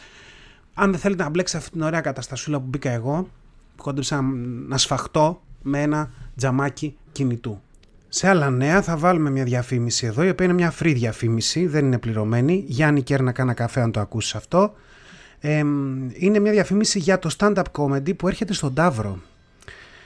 Αν 0.74 0.92
δεν 0.92 1.00
θέλετε 1.00 1.24
να 1.24 1.30
μπλέξετε 1.30 1.58
αυτή 1.58 1.72
την 1.72 1.82
ωραία 1.82 2.02
καταστασούλα 2.02 2.60
που 2.60 2.66
μπήκα 2.68 2.90
εγώ, 2.90 3.28
που 3.76 3.84
κόντεψα 3.84 4.22
να 4.68 4.78
σφαχτώ 4.78 5.42
με 5.62 5.82
ένα 5.82 6.12
τζαμάκι 6.36 6.98
κινητού. 7.12 7.62
Σε 8.14 8.28
άλλα 8.28 8.50
νέα 8.50 8.82
θα 8.82 8.98
βάλουμε 8.98 9.30
μια 9.30 9.44
διαφήμιση 9.44 10.06
εδώ, 10.06 10.24
η 10.24 10.30
οποία 10.30 10.46
είναι 10.46 10.54
μια 10.54 10.74
free 10.80 10.94
διαφήμιση, 10.96 11.68
δεν 11.68 11.86
είναι 11.86 11.98
πληρωμένη. 11.98 12.64
Γιάννη 12.68 13.02
Κέρνα 13.02 13.32
κάνα 13.32 13.54
καφέ 13.54 13.82
αν 13.82 13.92
το 13.92 14.00
ακούσεις 14.00 14.36
αυτό. 14.36 14.74
Ε, 15.40 15.58
είναι 16.14 16.40
μια 16.40 16.52
διαφήμιση 16.52 17.00
για 17.00 17.20
το 17.20 17.30
stand-up 17.38 17.64
comedy 17.72 18.16
που 18.16 18.28
έρχεται 18.28 18.54
στον 18.54 18.74
Ταύρο. 18.74 19.20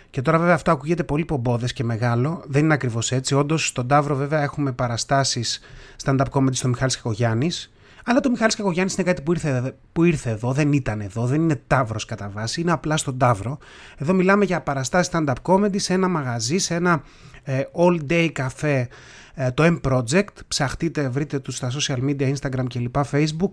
Και 0.10 0.22
τώρα 0.22 0.38
βέβαια 0.40 0.54
αυτό 0.54 0.72
ακούγεται 0.72 1.04
πολύ 1.04 1.26
πομπόδες 1.26 1.74
και 1.74 1.84
μεγάλο, 1.84 2.44
δεν 2.48 2.64
είναι 2.64 2.74
ακριβώς 2.74 3.12
έτσι. 3.12 3.36
Όντως 3.36 3.68
στον 3.68 3.88
Ταύρο 3.88 4.16
βέβαια 4.16 4.42
έχουμε 4.42 4.72
παραστάσεις 4.72 5.60
stand-up 6.04 6.26
comedy 6.32 6.56
στο 6.56 6.68
Μιχάλης 6.68 6.96
Κακογιάννης. 6.96 7.74
Αλλά 8.06 8.20
το 8.20 8.30
Μιχάλης 8.30 8.56
Κακογιάννης 8.56 8.96
είναι 8.96 9.04
κάτι 9.04 9.22
που 9.22 9.32
ήρθε, 9.32 9.76
που 9.94 10.04
ήρθε 10.04 10.30
εδώ, 10.30 10.52
δεν 10.52 10.74
ήταν 10.74 11.02
εδώ, 11.02 11.26
δεν 11.26 11.42
είναι 11.42 11.62
Ταύρος 11.68 12.06
κατά 12.06 12.30
βάση, 12.34 12.62
είναι 12.62 12.72
απλά 12.72 12.98
στον 12.98 13.18
Ταύρο. 13.18 13.58
Εδώ 13.98 14.14
μιλάμε 14.14 14.46
για 14.46 14.62
παραστάσεις 14.62 15.12
stand-up 15.14 15.34
comedy 15.42 15.80
σε 15.80 15.94
ένα 15.94 16.08
μαγαζί, 16.08 16.58
σε 16.58 16.74
ένα 16.74 16.92
ε, 16.94 17.35
all 17.76 18.00
day 18.10 18.30
καφέ 18.32 18.88
ε, 19.36 19.52
το 19.52 19.64
M 19.64 19.92
Project, 19.92 20.34
ψαχτείτε, 20.48 21.10
βρείτε 21.10 21.40
τους 21.40 21.56
στα 21.56 21.72
social 21.72 21.98
media, 21.98 22.34
Instagram 22.34 22.66
και 22.68 22.80
λοιπά, 22.80 23.06
Facebook, 23.12 23.50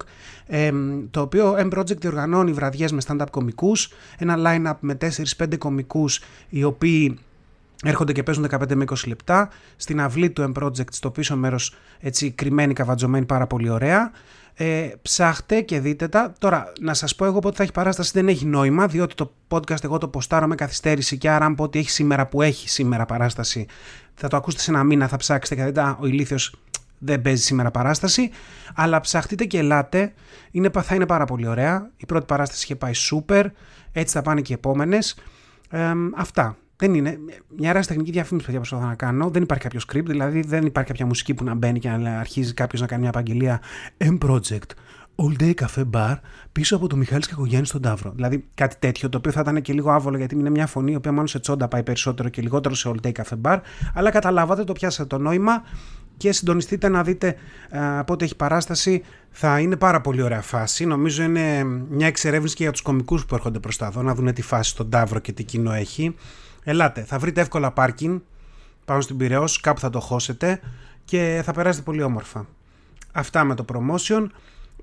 ε, 0.47 0.71
το 1.11 1.21
οποίο 1.21 1.57
M 1.59 1.79
Project 1.79 1.97
διοργανώνει 1.97 2.53
βραδιές 2.53 2.93
με 2.93 3.03
stand-up 3.07 3.27
κομικούς, 3.31 3.91
ένα 4.19 4.37
line-up 4.39 4.77
με 4.81 4.99
4-5 5.39 5.57
κομικούς 5.59 6.21
οι 6.49 6.65
οποίοι 6.65 7.19
έρχονται 7.83 8.13
και 8.13 8.23
παίζουν 8.23 8.47
15 8.51 8.75
με 8.75 8.85
20 8.89 8.95
λεπτά, 9.07 9.49
στην 9.77 10.01
αυλή 10.01 10.31
του 10.31 10.53
M 10.55 10.63
Project, 10.63 10.93
στο 10.93 11.11
πίσω 11.11 11.37
μέρος 11.37 11.75
έτσι 12.01 12.31
κρυμμένη, 12.31 12.73
καβατζωμένη, 12.73 13.27
πάρα 13.27 13.47
πολύ 13.47 13.69
ωραία. 13.69 14.11
Ε, 14.55 14.89
ψάχτε 15.03 15.61
και 15.61 15.81
δείτε 15.81 16.09
τα. 16.09 16.33
Τώρα, 16.39 16.73
να 16.81 16.95
σας 16.95 17.15
πω 17.15 17.25
εγώ 17.25 17.39
πότε 17.39 17.57
θα 17.57 17.63
έχει 17.63 17.73
παράσταση 17.73 18.11
δεν 18.15 18.29
έχει 18.29 18.47
νόημα, 18.47 18.87
διότι 18.87 19.15
το 19.15 19.33
podcast 19.49 19.85
εγώ 19.85 19.99
το 19.99 20.09
ποστάρω 20.09 20.47
με 20.47 20.55
καθυστέρηση 20.55 21.19
και 21.19 21.31
άρα 21.31 21.45
αν 21.45 21.55
πω 21.55 21.65
ότι 21.65 21.79
έχει 21.79 21.91
σήμερα 21.91 22.27
που 22.27 22.43
έχει 22.43 22.69
σήμερα 22.69 23.07
παράσταση, 23.07 23.67
θα 24.15 24.29
το 24.29 24.37
ακούσετε 24.37 24.63
σε 24.63 24.71
ένα 24.71 24.85
μήνα, 24.85 25.09
θα 25.09 25.17
ψάξετε 25.17 25.61
και 25.61 25.65
δείτε, 25.65 25.97
ο 26.01 26.07
ηλίθιος 26.07 26.55
δεν 27.05 27.23
παίζει 27.23 27.43
σήμερα 27.43 27.71
παράσταση. 27.71 28.31
Αλλά 28.75 29.01
ψαχτείτε 29.01 29.45
και 29.45 29.59
ελάτε. 29.59 30.13
Είναι, 30.51 30.71
θα 30.83 30.95
είναι 30.95 31.07
πάρα 31.07 31.25
πολύ 31.25 31.47
ωραία. 31.47 31.91
Η 31.97 32.07
πρώτη 32.07 32.25
παράσταση 32.27 32.63
είχε 32.65 32.77
πάει 32.77 32.93
super. 33.11 33.45
Έτσι 33.93 34.15
θα 34.15 34.23
πάνε 34.23 34.41
και 34.41 34.53
οι 34.53 34.55
επόμενες. 34.55 35.17
Ε, 35.71 35.93
αυτά. 36.17 36.57
Δεν 36.83 36.95
είναι. 36.95 37.19
Μια 37.57 37.73
τεχνική 37.73 38.11
διαφήμιση 38.11 38.47
που 38.47 38.53
προσπαθώ 38.53 38.87
να 38.87 38.95
κάνω. 38.95 39.31
Δεν 39.31 39.43
υπάρχει 39.43 39.63
κάποιο 39.63 39.81
script, 39.89 40.05
δηλαδή 40.07 40.43
δεν 40.43 40.67
υπάρχει 40.67 40.91
κάποια 40.91 41.07
μουσική 41.07 41.35
που 41.35 41.45
να 41.45 41.55
μπαίνει 41.55 41.79
και 41.79 41.89
να 41.89 42.19
αρχίζει 42.19 42.55
κάποιος 42.55 42.81
να 42.81 42.87
κάνει 42.87 43.01
μια 43.01 43.11
απαγγελία. 43.11 43.61
M 43.99 44.19
Project. 44.19 44.71
All 45.17 45.43
Day 45.43 45.55
Cafe 45.55 45.85
Bar 45.91 46.15
πίσω 46.53 46.77
από 46.77 46.87
το 46.87 46.97
Μιχάλης 46.97 47.27
Κακογιάννη 47.27 47.67
στον 47.67 47.83
Ταύρο. 47.83 48.13
Δηλαδή 48.15 48.45
κάτι 48.55 48.77
τέτοιο, 48.79 49.09
το 49.09 49.19
οποίο 49.19 49.33
θα 49.33 49.41
ήταν 49.41 49.63
και 49.63 49.73
λίγο 49.73 49.91
άβολο 49.91 50.17
γιατί 50.17 50.35
είναι 50.35 50.51
μια 50.51 50.67
φωνή 50.67 50.93
η 50.93 50.95
οποία 50.95 51.13
μάλλον 51.13 51.27
σε 51.27 51.39
τσόντα 51.39 51.69
πάει 51.69 51.83
περισσότερο 51.83 52.29
και 52.29 52.43
λιγότερο 52.43 52.75
σε 52.75 52.91
All 52.95 53.07
Day 53.07 53.13
Cafe 53.13 53.41
Bar. 53.43 53.59
Αλλά 53.95 54.11
καταλάβατε, 54.11 54.65
το 54.65 54.73
πιάσατε 54.73 55.17
το 55.17 55.23
νόημα 55.23 55.63
και 56.17 56.33
συντονιστείτε 56.33 56.89
να 56.89 57.03
δείτε 57.03 57.35
α, 57.71 58.05
πότε 58.05 58.25
έχει 58.25 58.37
παράσταση. 58.37 59.03
Θα 59.31 59.61
είναι 59.61 59.77
πάρα 59.77 60.01
πολύ 60.01 60.23
ωραία 60.23 60.43
φάση. 60.43 60.85
Νομίζω 60.85 61.23
είναι 61.23 61.65
μια 61.89 62.07
εξερεύνηση 62.07 62.55
και 62.55 62.63
για 62.63 62.73
τους 62.73 62.83
κομικούς 62.83 63.27
που 63.27 63.35
έρχονται 63.35 63.59
προς 63.59 63.77
τα 63.77 63.87
εδώ 63.87 64.03
να 64.03 64.15
δουν 64.15 64.33
τη 64.33 64.43
φάση 64.43 64.71
στον 64.71 64.91
Ταύρο 64.91 65.19
και 65.19 65.33
τι 65.33 65.45
κοινό 65.45 65.73
έχει. 65.73 66.15
Ελάτε, 66.65 67.05
θα 67.05 67.19
βρείτε 67.19 67.41
εύκολα 67.41 67.71
πάρκινγκ 67.71 68.21
πάνω 68.85 69.01
στην 69.01 69.17
Πυραιός, 69.17 69.61
κάπου 69.61 69.81
θα 69.81 69.91
το 69.91 70.01
χώσετε 70.01 70.61
και 71.05 71.43
θα 71.45 71.53
περάσετε 71.53 71.85
πολύ 71.85 72.03
όμορφα. 72.03 72.47
Αυτά 73.13 73.45
με 73.45 73.55
το 73.55 73.65
promotion. 73.73 74.27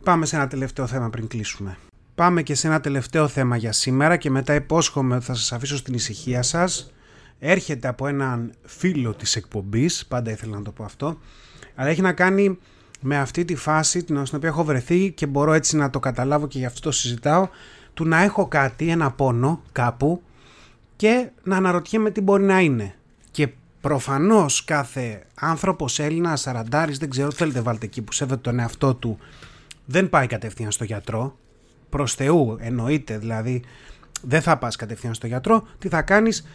Πάμε 0.04 0.26
σε 0.26 0.36
ένα 0.36 0.48
τελευταίο 0.48 0.88
θέμα 0.88 1.10
πριν 1.10 1.28
κλείσουμε. 1.28 1.78
Πάμε 2.16 2.44
και 2.44 2.56
σε 2.56 2.68
ένα 2.68 2.80
τελευταίο 2.82 3.28
θέμα 3.28 3.58
για 3.58 3.72
σήμερα 3.72 4.18
και 4.18 4.30
μετά 4.30 4.54
υπόσχομαι 4.54 5.16
ότι 5.16 5.26
θα 5.26 5.34
σας 5.34 5.52
αφήσω 5.52 5.78
στην 5.78 5.94
ησυχία 5.94 6.42
σας. 6.42 6.94
Έρχεται 7.40 7.88
από 7.88 8.08
έναν 8.08 8.54
φίλο 8.66 9.14
της 9.14 9.36
εκπομπής, 9.36 10.06
πάντα 10.06 10.32
ήθελα 10.32 10.58
να 10.58 10.64
το 10.64 10.72
πω 10.72 10.84
αυτό, 10.84 11.18
αλλά 11.76 11.90
έχει 11.90 12.02
να 12.02 12.14
κάνει 12.14 12.58
με 13.02 13.18
αυτή 13.18 13.46
τη 13.46 13.56
φάση 13.56 14.04
την 14.04 14.18
οποία 14.36 14.50
έχω 14.50 14.64
βρεθεί 14.64 15.12
και 15.12 15.26
μπορώ 15.26 15.54
έτσι 15.54 15.76
να 15.78 15.90
το 15.90 16.00
καταλάβω 16.00 16.48
και 16.48 16.60
γι' 16.60 16.66
αυτό 16.66 16.82
το 16.82 16.92
συζητάω, 16.92 17.48
του 17.94 18.06
να 18.06 18.22
έχω 18.22 18.48
κάτι, 18.48 18.90
ένα 18.90 19.12
πόνο 19.12 19.62
κάπου 19.72 20.22
και 21.00 21.30
να 21.44 21.56
αναρωτιέμαι 21.58 22.12
τι 22.12 22.22
μπορεί 22.22 22.44
να 22.44 22.60
είναι. 22.60 22.96
Και 23.32 23.50
προφανώς 23.82 24.64
κάθε 24.64 25.24
άνθρωπος 25.36 26.00
Έλληνας, 26.00 26.42
σαραντάρης, 26.42 26.98
δεν 26.98 27.10
ξέρω, 27.10 27.32
θέλετε 27.32 27.62
βάλτε 27.62 27.86
εκεί 27.86 28.02
που 28.02 28.12
σέβεται 28.12 28.42
τον 28.42 28.60
εαυτό 28.60 28.96
του, 28.96 29.18
δεν 29.86 30.10
πάει 30.10 30.28
κατευθείαν 30.28 30.72
στο 30.72 30.84
γιατρό. 30.84 31.38
Προς 31.90 32.14
Θεού 32.14 32.58
εννοείται, 32.60 33.18
δηλαδή 33.18 33.64
δεν 34.22 34.42
θα 34.42 34.58
πας 34.58 34.76
κατευθείαν 34.76 35.14
στο 35.14 35.28
γιατρό. 35.28 35.68
Τι 35.80 35.88
θα 35.88 36.02
κάνεις, 36.02 36.48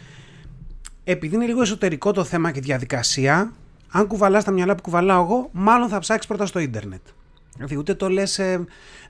επειδή 1.03 1.35
είναι 1.35 1.45
λίγο 1.45 1.61
εσωτερικό 1.61 2.11
το 2.11 2.23
θέμα 2.23 2.51
και 2.51 2.59
διαδικασία, 2.59 3.53
αν 3.89 4.07
κουβαλάς 4.07 4.43
τα 4.43 4.51
μυαλά 4.51 4.75
που 4.75 4.81
κουβαλάω 4.81 5.23
εγώ, 5.23 5.49
μάλλον 5.51 5.89
θα 5.89 5.99
ψάξεις 5.99 6.27
πρώτα 6.27 6.45
στο 6.45 6.59
ίντερνετ. 6.59 7.01
Δηλαδή 7.55 7.77
ούτε 7.77 7.93
το 7.93 8.09
λες, 8.09 8.39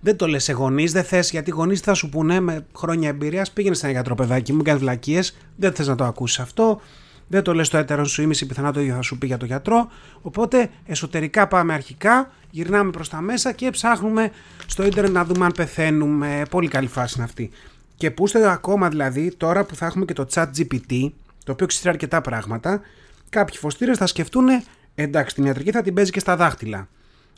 δεν 0.02 0.16
το 0.16 0.28
λες 0.28 0.44
σε 0.44 0.52
γονείς, 0.54 0.92
δεν 0.92 1.04
θες 1.04 1.32
γιατί 1.32 1.50
οι 1.50 1.54
γονείς 1.54 1.80
θα 1.80 1.94
σου 1.94 2.10
πούνε 2.10 2.40
με 2.40 2.66
χρόνια 2.76 3.10
εμπειρίας 3.10 3.52
πήγαινε 3.52 3.76
σε 3.76 3.86
ένα 3.86 3.94
γιατρό 3.94 4.16
παιδάκι 4.16 4.54
μου, 4.54 4.62
κάνεις 4.62 4.82
βλακίες, 4.82 5.38
δεν 5.56 5.74
θες 5.74 5.88
να 5.88 5.96
το 5.96 6.04
ακούσεις 6.04 6.40
αυτό, 6.40 6.82
δεν 7.28 7.44
το 7.44 7.54
λες 7.54 7.68
στο 7.68 7.78
έτερο 7.78 8.06
σου 8.06 8.22
ήμιση 8.22 8.46
πιθανά 8.46 8.72
το 8.72 8.80
ίδιο 8.80 8.96
θα 8.96 9.02
σου 9.02 9.18
πει 9.18 9.28
για 9.28 9.38
το 9.38 9.46
γιατρό, 9.46 9.88
οπότε 10.22 10.70
εσωτερικά 10.86 11.48
πάμε 11.48 11.74
αρχικά, 11.74 12.32
γυρνάμε 12.50 12.92
προς 12.92 13.10
τα 13.10 13.22
μέσα 13.22 13.52
και 13.52 13.70
ψάχνουμε 13.70 14.32
στο 14.68 14.86
ίντερνετ 14.86 15.14
να 15.14 15.26
δούμε 15.26 15.46
αν 15.46 15.52
πεθαίνουμε, 15.52 16.42
πολύ 16.50 16.68
καλή 16.68 16.88
φάση 16.88 17.14
είναι 17.16 17.26
αυτή. 17.26 17.50
Και 17.96 18.12
που 18.12 18.26
είστε 18.26 18.52
ακόμα 18.52 18.90
δηλαδή 18.90 19.36
τώρα 19.38 19.66
που 19.66 19.76
θα 19.76 19.86
έχουμε 19.86 20.06
και 20.06 20.14
το 20.14 20.28
chat 20.34 20.48
GPT, 20.58 21.10
το 21.44 21.52
οποίο 21.52 21.66
ξέρει 21.66 21.90
αρκετά 21.90 22.22
πράγματα, 22.22 22.82
κάποιοι 23.30 23.58
φωστήρες 23.58 23.98
θα 23.98 24.08
σκεφτούν 24.08 24.48
εντάξει 24.96 25.36
την 25.36 25.46
ιατρική 25.46 25.72
θα 25.72 25.82
την 25.82 25.94
παίζει 25.94 26.12
και 26.12 26.20
στα 26.20 26.36
δάχτυλα 26.36 26.88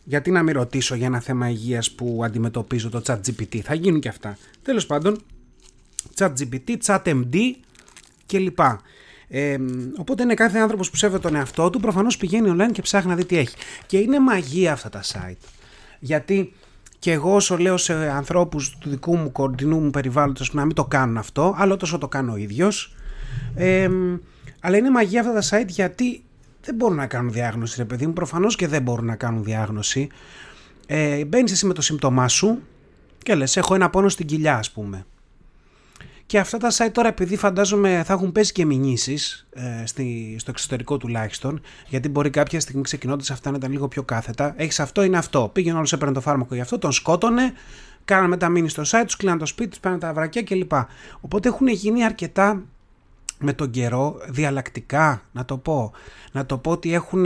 γιατί 0.10 0.32
να 0.32 0.44
μην 0.44 0.54
ρωτήσω 0.54 0.96
για 0.96 1.06
ένα 1.06 1.20
θέμα 1.20 1.50
υγείας 1.50 1.92
που 1.92 2.22
αντιμετωπίζω 2.24 2.90
το 2.90 3.02
chat 3.06 3.20
GPT, 3.28 3.60
θα 3.60 3.74
γίνουν 3.74 4.00
και 4.00 4.10
αυτά. 4.10 4.38
Τέλος 4.62 4.86
πάντων, 4.86 5.22
chat 6.18 6.32
GPT, 6.40 6.78
chat 6.86 7.02
MD 7.04 7.36
κλπ. 8.26 8.60
Ε, 9.28 9.58
οπότε 9.98 10.24
είναι 10.24 10.34
κάθε 10.34 10.60
άνθρωπος 10.60 10.90
που 10.90 10.96
σέβεται 10.96 11.22
τον 11.22 11.36
εαυτό 11.36 11.70
του, 11.70 11.80
προφανώς 11.80 12.18
πηγαίνει 12.18 12.56
online 12.58 12.72
και 12.72 12.82
ψάχνει 12.82 13.10
να 13.10 13.16
δει 13.16 13.26
τι 13.26 13.38
έχει. 13.38 13.56
Και 13.86 13.98
είναι 13.98 14.20
μαγεία 14.20 14.72
αυτά 14.72 14.90
τα 14.90 15.04
site. 15.04 15.48
Γιατί 16.00 16.54
και 17.00 17.12
εγώ 17.12 17.36
όσο 17.36 17.58
λέω 17.58 17.78
σε 17.78 17.94
ανθρώπους 17.94 18.78
του 18.80 18.90
δικού 18.90 19.18
μου 19.18 19.32
κοντινού 19.32 19.80
μου 19.80 19.90
περιβάλλοντος 19.90 20.54
να 20.54 20.66
μην 20.66 20.76
το 20.76 20.86
κάνουν 20.86 21.18
αυτό, 21.18 21.56
άλλο 21.58 21.78
τόσο 21.78 21.98
το 21.98 22.08
κάνω 22.08 22.32
ο 22.32 22.36
ίδιος. 22.36 22.96
Ε, 23.56 23.90
αλλά 24.60 24.78
είναι 24.78 24.90
μαγεία 24.90 25.20
αυτά 25.20 25.34
τα 25.34 25.44
site 25.50 25.68
γιατί 25.68 26.24
δεν 26.68 26.76
μπορούν 26.76 26.96
να 26.96 27.08
κάνουν 27.08 27.32
διάγνωση, 27.32 27.76
ρε 27.78 27.86
παιδί 27.86 28.08
μου. 28.08 28.14
Προφανώς 28.14 28.56
και 28.56 28.68
δεν 28.68 28.82
μπορούν 28.82 29.06
να 29.06 29.16
κάνουν 29.16 29.44
διάγνωση. 29.44 30.10
Ε, 30.88 31.26
Μπαίνεις 31.26 31.52
εσύ 31.52 31.66
με 31.66 31.74
το 31.74 31.82
σύμπτωμά 31.82 32.28
σου 32.28 32.62
και 33.24 33.36
λες: 33.36 33.58
Έχω 33.58 33.76
ένα 33.76 33.90
πόνο 33.90 34.10
στην 34.10 34.26
κοιλιά, 34.26 34.58
ας 34.58 34.72
πούμε. 34.72 35.06
Και 36.26 36.40
αυτά 36.40 36.58
τα 36.58 36.72
site 36.72 36.92
τώρα, 36.92 37.08
επειδή 37.08 37.36
φαντάζομαι 37.36 38.04
θα 38.06 38.14
έχουν 38.14 38.32
πέσει 38.32 38.52
και 38.52 38.66
μηνύσεις 38.66 39.48
ε, 39.54 39.86
στο 40.38 40.52
εξωτερικό 40.52 40.98
τουλάχιστον, 40.98 41.62
γιατί 41.88 42.10
μπορεί 42.10 42.30
κάποια 42.30 42.60
στιγμή 42.60 42.82
ξεκινώντας 42.82 43.32
αυτά 43.32 43.52
να 43.52 43.58
ήταν 43.58 43.72
λίγο 43.72 43.88
πιο 43.88 44.04
κάθετα. 44.04 44.54
Έχεις 44.58 44.80
αυτό, 44.80 45.04
είναι 45.04 45.18
αυτό. 45.18 45.50
Πήγαινε 45.54 45.78
όλος, 45.78 45.94
έπαιρνε 45.94 46.14
το 46.14 46.22
φάρμακο 46.22 46.56
γι' 46.56 46.62
αυτό, 46.62 46.80
τον 46.80 46.92
σκότωνε, 46.92 47.54
κάνανε 48.06 48.28
μετά 48.28 48.50
μήνυ 48.50 48.70
στο 48.70 48.84
site 48.86 49.04
τους, 49.06 49.16
κλείναν 49.16 49.38
το 49.38 49.46
σπίτι 49.46 49.70
τους, 49.70 49.80
πάνε 49.80 49.98
τα 49.98 50.14
βρακιά 50.14 50.44
κλπ. 50.44 50.72
Οπότε 51.22 51.48
έχουν 51.48 51.68
γίνει 51.68 52.04
αρκετά 52.04 52.64
με 53.40 53.54
τον 53.54 53.70
καιρό 53.70 54.22
διαλλακτικά 54.30 55.22
να 55.32 55.46
το 55.46 55.58
πω 55.58 55.92
να 56.32 56.46
το 56.46 56.58
πω 56.58 56.72
ότι 56.72 56.94
έχουν 56.94 57.26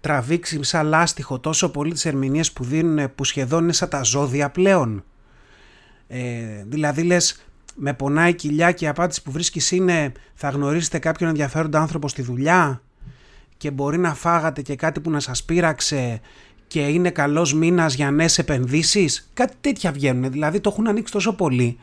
τραβήξει 0.00 0.62
σαν 0.62 0.86
λάστιχο 0.86 1.38
τόσο 1.38 1.70
πολύ 1.70 1.92
τις 1.92 2.04
ερμηνείες 2.04 2.52
που 2.52 2.64
δίνουν 2.64 3.14
που 3.14 3.24
σχεδόν 3.24 3.62
είναι 3.62 3.72
σαν 3.72 3.88
τα 3.88 4.02
ζώδια 4.02 4.50
πλέον 4.50 5.04
ε, 6.08 6.64
δηλαδή 6.66 7.02
λες 7.02 7.44
με 7.74 7.94
πονάει 7.94 8.30
η 8.30 8.34
κοιλιά 8.34 8.72
και 8.72 8.84
η 8.84 8.88
απάντηση 8.88 9.22
που 9.22 9.30
βρίσκεις 9.30 9.70
είναι 9.70 10.12
θα 10.34 10.48
γνωρίσετε 10.48 10.98
κάποιον 10.98 11.28
ενδιαφέροντα 11.28 11.80
άνθρωπο 11.80 12.08
στη 12.08 12.22
δουλειά 12.22 12.82
και 13.56 13.70
μπορεί 13.70 13.98
να 13.98 14.14
φάγατε 14.14 14.62
και 14.62 14.76
κάτι 14.76 15.00
που 15.00 15.10
να 15.10 15.20
σας 15.20 15.44
πείραξε 15.44 16.20
και 16.72 16.80
είναι 16.80 17.10
καλός 17.10 17.54
μήνας 17.54 17.94
για 17.94 18.10
νέες 18.10 18.38
επενδύσεις. 18.38 19.30
Κάτι 19.34 19.54
τέτοια 19.60 19.92
βγαίνουν, 19.92 20.30
δηλαδή 20.30 20.60
το 20.60 20.70
έχουν 20.72 20.88
ανοίξει 20.88 21.12
τόσο 21.12 21.32
πολύ. 21.32 21.78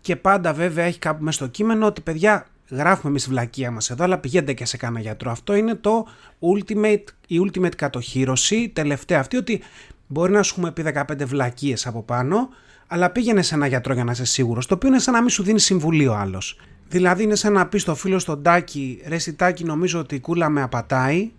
Και 0.00 0.16
πάντα 0.16 0.52
βέβαια 0.52 0.84
έχει 0.84 0.98
κάπου 0.98 1.24
μέσα 1.24 1.36
στο 1.36 1.46
κείμενο 1.46 1.86
ότι 1.86 2.00
παιδιά 2.00 2.46
γράφουμε 2.70 3.10
εμείς 3.10 3.28
βλακεία 3.28 3.70
μας 3.70 3.90
εδώ, 3.90 4.04
αλλά 4.04 4.18
πηγαίνετε 4.18 4.52
και 4.52 4.64
σε 4.64 4.76
κάνα 4.76 5.00
γιατρό. 5.00 5.30
Αυτό 5.30 5.54
είναι 5.54 5.74
το 5.74 6.06
ultimate, 6.40 7.04
η 7.26 7.36
ultimate 7.46 7.74
κατοχήρωση, 7.76 8.68
τελευταία 8.68 9.20
αυτή, 9.20 9.36
ότι 9.36 9.62
μπορεί 10.06 10.32
να 10.32 10.42
σου 10.42 10.54
έχουμε 10.56 10.72
πει 10.72 10.84
15 10.94 11.26
βλακίες 11.26 11.86
από 11.86 12.02
πάνω, 12.02 12.48
αλλά 12.86 13.10
πήγαινε 13.10 13.42
σε 13.42 13.54
ένα 13.54 13.66
γιατρό 13.66 13.94
για 13.94 14.04
να 14.04 14.12
είσαι 14.12 14.24
σίγουρος. 14.24 14.66
Το 14.66 14.74
οποίο 14.74 14.88
είναι 14.88 14.98
σαν 14.98 15.14
να 15.14 15.20
μην 15.20 15.30
σου 15.30 15.42
δίνει 15.42 15.60
συμβουλή 15.60 16.06
ο 16.06 16.14
άλλος. 16.14 16.60
Δηλαδή 16.88 17.22
είναι 17.22 17.34
σαν 17.34 17.52
να 17.52 17.66
πεις 17.66 17.82
στο 17.82 17.94
φίλο 17.94 18.18
στον 18.18 18.42
Τάκη, 18.42 19.02
ρε 19.06 19.16
Τάκη, 19.36 19.64
νομίζω 19.64 19.98
ότι 19.98 20.14
η 20.14 20.20
κούλα 20.20 20.48
με 20.48 20.62
απατάει. 20.62 21.30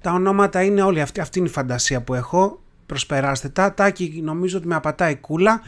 Τα 0.00 0.12
ονόματα 0.12 0.62
είναι 0.62 0.82
όλοι 0.82 1.00
αυτή, 1.00 1.20
αυτή 1.20 1.38
είναι 1.38 1.48
η 1.48 1.50
φαντασία 1.50 2.02
που 2.02 2.14
έχω. 2.14 2.60
Προσπεράστε 2.86 3.48
τα. 3.48 3.74
Τάκη, 3.74 4.20
νομίζω 4.24 4.58
ότι 4.58 4.66
με 4.66 4.74
απατάει 4.74 5.12
η 5.12 5.16
κούλα. 5.16 5.60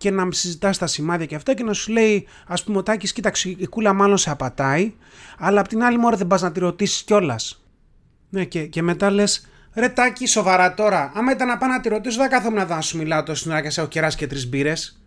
Και 0.00 0.10
να 0.10 0.28
συζητάς 0.30 0.78
τα 0.78 0.86
σημάδια 0.86 1.26
και 1.26 1.34
αυτά 1.34 1.54
και 1.54 1.62
να 1.62 1.72
σου 1.72 1.92
λέει, 1.92 2.26
ας 2.46 2.64
πούμε, 2.64 2.78
ο 2.78 2.82
Τάκης, 2.82 3.12
κοίταξε, 3.12 3.48
η 3.48 3.66
κούλα 3.66 3.92
μάλλον 3.92 4.18
σε 4.18 4.30
απατάει. 4.30 4.94
Αλλά 5.38 5.60
απ' 5.60 5.68
την 5.68 5.82
άλλη, 5.82 5.98
μόρα 5.98 6.16
δεν 6.16 6.26
πας 6.26 6.42
να 6.42 6.52
τη 6.52 6.60
ρωτήσεις 6.60 7.02
κιόλας. 7.02 7.64
Ναι, 8.30 8.44
και, 8.44 8.66
και 8.66 8.82
μετά 8.82 9.10
λες, 9.10 9.48
Ρε 9.74 9.88
τάκι, 9.88 10.26
σοβαρά 10.26 10.74
τώρα. 10.74 11.12
Άμα 11.14 11.32
ήταν 11.32 11.48
να 11.48 11.58
πάω 11.58 11.68
να 11.68 11.80
τη 11.80 11.88
ρωτήσω, 11.88 12.18
δεν 12.18 12.30
κάθομαι 12.30 12.64
να 12.64 12.80
σου 12.80 12.96
μιλάω 12.96 13.22
τόσο 13.22 13.50
ώρα 13.50 13.62
και 13.62 13.70
σε 13.70 13.80
έχω 13.80 13.88
κεράσει 13.88 14.16
και 14.16 14.26
τρεις 14.26 14.48
μπύρες. 14.48 15.02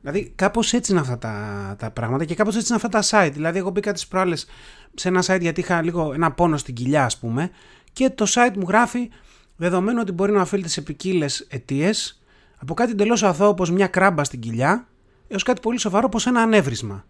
Δηλαδή, 0.00 0.32
κάπως 0.34 0.72
έτσι 0.72 0.92
είναι 0.92 1.00
αυτά 1.00 1.18
τα, 1.18 1.76
τα 1.78 1.90
πράγματα 1.90 2.24
και 2.24 2.34
κάπως 2.34 2.56
έτσι 2.56 2.72
είναι 2.72 2.80
αυτά 2.84 3.00
τα 3.00 3.26
site. 3.26 3.32
Δηλαδή, 3.32 3.58
εγώ 3.58 3.70
μπήκα 3.70 3.92
τις 3.92 4.06
προάλλες 4.06 4.46
σε 4.94 5.08
ένα 5.08 5.22
site 5.26 5.40
γιατί 5.40 5.60
είχα 5.60 5.82
λίγο 5.82 6.12
ένα 6.12 6.32
πόνο 6.32 6.56
στην 6.56 6.74
κοιλιά, 6.74 7.04
ας 7.04 7.18
πούμε, 7.18 7.50
και 7.92 8.10
το 8.10 8.26
site 8.28 8.56
μου 8.56 8.64
γράφει 8.68 9.10
δεδομένου 9.56 9.98
ότι 10.00 10.12
μπορεί 10.12 10.32
να 10.32 10.40
οφείλεται 10.40 10.68
σε 10.68 10.80
ποικίλες 10.80 11.46
αιτίες, 11.50 12.21
από 12.62 12.74
κάτι 12.74 12.90
εντελώς 12.90 13.22
αθώο 13.22 13.48
όπως 13.48 13.70
μια 13.70 13.86
κράμπα 13.86 14.24
στην 14.24 14.40
κοιλιά, 14.40 14.88
έως 15.28 15.42
κάτι 15.42 15.60
πολύ 15.60 15.78
σοβαρό 15.78 16.04
όπως 16.06 16.26
ένα 16.26 16.40
ανέβρισμα. 16.40 17.04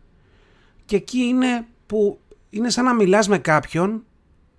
Και 0.84 0.96
εκεί 0.96 1.18
είναι 1.18 1.66
που 1.86 2.20
είναι 2.50 2.70
σαν 2.70 2.84
να 2.84 2.94
μιλάς 2.94 3.28
με 3.28 3.38
κάποιον 3.38 4.04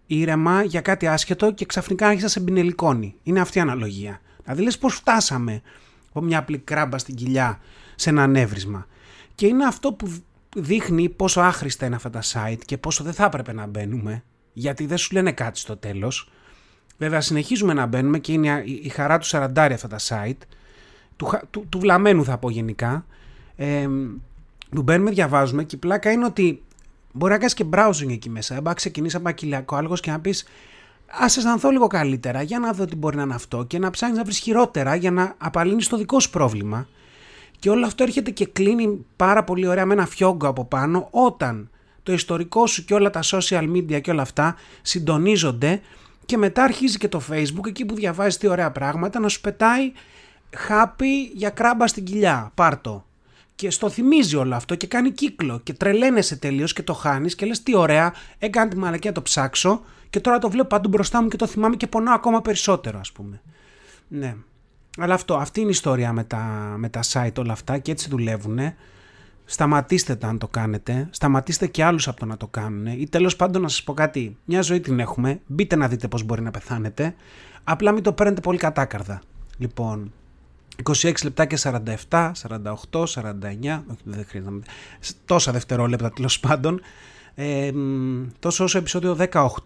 ήρεμα 0.06 0.64
για 0.64 0.82
κάτι 0.82 1.08
άσχετο 1.08 1.52
και 1.52 1.66
ξαφνικά 1.66 2.06
άρχισα 2.06 2.24
να 2.24 2.32
σε 2.32 2.40
μπινελικώνει. 2.40 3.16
Είναι 3.24 3.40
αυτή 3.40 3.58
η 3.58 3.62
αναλογία. 3.62 4.22
Δηλαδή 4.44 4.62
λες 4.62 4.78
πώς 4.78 4.94
φτάσαμε 4.96 5.62
από 6.10 6.22
μια 6.22 6.38
απλή 6.38 6.58
κράμπα 6.58 6.98
στην 6.98 7.16
κοιλιά 7.16 7.60
σε 7.96 8.10
ένα 8.10 8.24
ανέβρισμα. 8.24 8.88
Και 9.36 9.48
είναι 9.48 9.66
αυτό 9.66 9.94
που 9.94 10.14
δείχνει 10.56 11.10
πόσο 11.10 11.42
άχρηστα 11.42 11.86
είναι 11.86 11.96
αυτά 11.96 12.10
τα 12.10 12.22
site 12.34 12.62
και 12.66 12.78
πόσο 12.78 13.04
δεν 13.04 13.14
θα 13.14 13.26
έπρεπε 13.26 13.54
να 13.54 13.68
μπαίνουμε 13.68 14.24
γιατί 14.54 14.86
δεν 14.86 14.98
σου 14.98 15.14
λένε 15.14 15.32
κάτι 15.32 15.60
στο 15.60 15.78
τέλος. 15.78 16.32
Βέβαια 16.98 17.22
συνεχίζουμε 17.22 17.74
να 17.74 17.86
μπαίνουμε 17.86 18.20
και 18.20 18.32
είναι 18.32 18.64
η 18.66 18.90
χαρά 18.90 19.18
του 19.18 19.26
σαραντάρι 19.26 19.74
αυτά 19.74 19.88
τα 19.88 20.00
site 20.00 20.46
του, 21.24 21.40
του, 21.52 21.66
του 21.70 21.80
βλαμένου 21.80 22.24
θα 22.24 22.38
πω 22.38 22.50
γενικά 22.50 23.06
ε, 23.56 23.88
που 24.70 24.82
μπαίνουμε 24.82 25.12
διαβάζουμε 25.12 25.64
και 25.64 25.76
η 25.76 25.80
πλάκα 25.80 26.12
είναι 26.12 26.26
ότι 26.26 26.64
Μπορεί 27.14 27.32
να 27.32 27.38
κάνεις 27.38 27.54
και 27.54 27.66
browsing 27.74 28.10
εκεί 28.12 28.30
μέσα. 28.30 28.54
Μπορεί 28.54 28.68
να 28.68 28.74
ξεκινήσει 28.74 29.16
από 29.16 29.30
ακυλιακό 29.30 29.76
άλογο 29.76 29.96
και 29.96 30.12
να 30.12 30.20
πεις 30.20 30.46
Α 31.08 31.26
αισθανθώ 31.26 31.70
λίγο 31.70 31.88
καλύτερα 31.88 32.42
για 32.42 32.60
να 32.60 32.72
δω 32.72 32.86
τι 32.86 32.96
μπορεί 32.96 33.16
να 33.16 33.22
είναι 33.22 33.34
αυτό 33.34 33.64
και 33.64 33.80
να 33.80 33.90
ψάχνεις 33.90 34.18
να 34.18 34.24
βρεις 34.24 34.38
χειρότερα 34.38 34.96
για 34.96 35.12
να 35.12 35.36
απαλύνεις 35.38 35.88
το 35.88 35.98
δικό 35.98 36.20
σου 36.20 36.30
πρόβλημα. 36.30 36.88
Και 37.60 37.70
όλο 37.70 37.86
αυτό 37.86 38.04
έρχεται 38.04 38.32
και 38.32 38.46
κλείνει 38.46 39.06
πάρα 39.16 39.44
πολύ 39.44 39.68
ωραία 39.68 39.86
με 39.86 39.94
ένα 39.94 40.06
φιόγκο 40.06 40.48
από 40.48 40.66
πάνω 40.66 41.08
όταν 41.12 41.70
το 42.04 42.14
ιστορικό 42.14 42.68
σου 42.68 42.86
και 42.86 42.94
όλα 42.94 43.10
τα 43.10 43.20
social 43.24 43.72
media 43.72 44.02
και 44.02 44.12
όλα 44.12 44.22
αυτά 44.22 44.56
συντονίζονται 44.82 45.82
και 46.26 46.38
μετά 46.38 46.64
αρχίζει 46.64 46.98
και 46.98 47.08
το 47.08 47.22
facebook 47.32 47.68
εκεί 47.68 47.86
που 47.86 47.96
διαβάζεις 47.96 48.38
τι 48.38 48.48
ωραία 48.48 48.72
πράγματα 48.72 49.20
να 49.20 49.28
σου 49.28 49.42
πετάει 49.42 49.92
χάπι 50.56 51.22
για 51.34 51.50
κράμπα 51.50 51.88
στην 51.88 52.04
κοιλιά. 52.04 52.52
Πάρτο 52.56 53.06
και 53.56 53.70
στο 53.70 53.90
θυμίζει 53.90 54.36
όλο 54.36 54.56
αυτό 54.56 54.76
και 54.76 54.88
κάνει 54.88 55.12
κύκλο 55.12 55.60
και 55.64 55.74
τρελαίνεσαι 55.74 56.36
τελείως 56.36 56.74
και 56.74 56.84
το 56.84 56.94
χάνεις 56.94 57.36
και 57.36 57.46
λες 57.46 57.64
τι 57.64 57.76
ωραία, 57.76 58.14
έκανα 58.38 58.70
τη 58.70 58.78
μαλακία 58.78 59.12
το 59.12 59.22
ψάξω 59.22 59.82
και 60.10 60.20
τώρα 60.20 60.40
το 60.40 60.50
βλέπω 60.50 60.68
παντού 60.68 60.90
μπροστά 60.90 61.22
μου 61.22 61.28
και 61.28 61.38
το 61.38 61.48
θυμάμαι 61.48 61.76
και 61.76 61.88
πονάω 61.88 62.16
ακόμα 62.16 62.42
περισσότερο, 62.42 63.00
ας 63.00 63.12
πούμε. 63.12 63.42
Ναι. 64.08 64.36
Αλλά 64.98 65.14
αυτό, 65.14 65.36
αυτή 65.36 65.60
είναι 65.60 65.70
η 65.70 65.72
ιστορία 65.72 66.14
με 66.14 66.24
τα, 66.24 66.74
με 66.78 66.90
τα 66.90 67.00
site 67.12 67.38
όλα 67.38 67.52
αυτά 67.52 67.78
και 67.78 67.92
έτσι 67.92 68.10
δουλεύουν. 68.10 68.60
Σταματήστε 69.46 70.16
τα 70.16 70.28
αν 70.28 70.38
το 70.38 70.48
κάνετε. 70.48 71.08
Σταματήστε 71.12 71.68
και 71.68 71.84
άλλους 71.84 72.08
από 72.08 72.20
το 72.20 72.26
να 72.26 72.38
το 72.38 72.48
κάνουν. 72.48 72.86
Ή 72.86 73.08
τέλος 73.10 73.36
πάντων 73.36 73.62
να 73.62 73.68
σας 73.68 73.84
πω 73.84 73.94
κάτι. 73.94 74.38
Μια 74.46 74.62
ζωή 74.62 74.80
την 74.80 75.00
έχουμε. 75.00 75.42
Μπείτε 75.48 75.76
να 75.76 75.88
δείτε 75.88 76.08
πώς 76.08 76.24
μπορεί 76.24 76.42
να 76.42 76.52
πεθάνετε. 76.52 77.16
Απλά 77.64 77.92
μην 77.92 78.04
το 78.04 78.14
παίρνετε 78.14 78.42
πολύ 78.42 78.58
κατάκαρδα. 78.58 79.22
Λοιπόν, 79.58 80.14
26 80.84 81.14
λεπτά 81.24 81.46
και 81.46 81.58
47, 81.62 81.72
48, 82.10 82.32
49, 82.92 83.06
όχι 83.88 84.02
δεν 84.04 84.26
χρειάζεται, 84.28 84.60
τόσα 85.26 85.52
δευτερόλεπτα 85.52 86.12
τέλος 86.12 86.40
πάντων. 86.40 86.82
Ε, 87.36 87.72
τόσο 88.40 88.64
όσο 88.64 88.78
επεισόδιο 88.78 89.18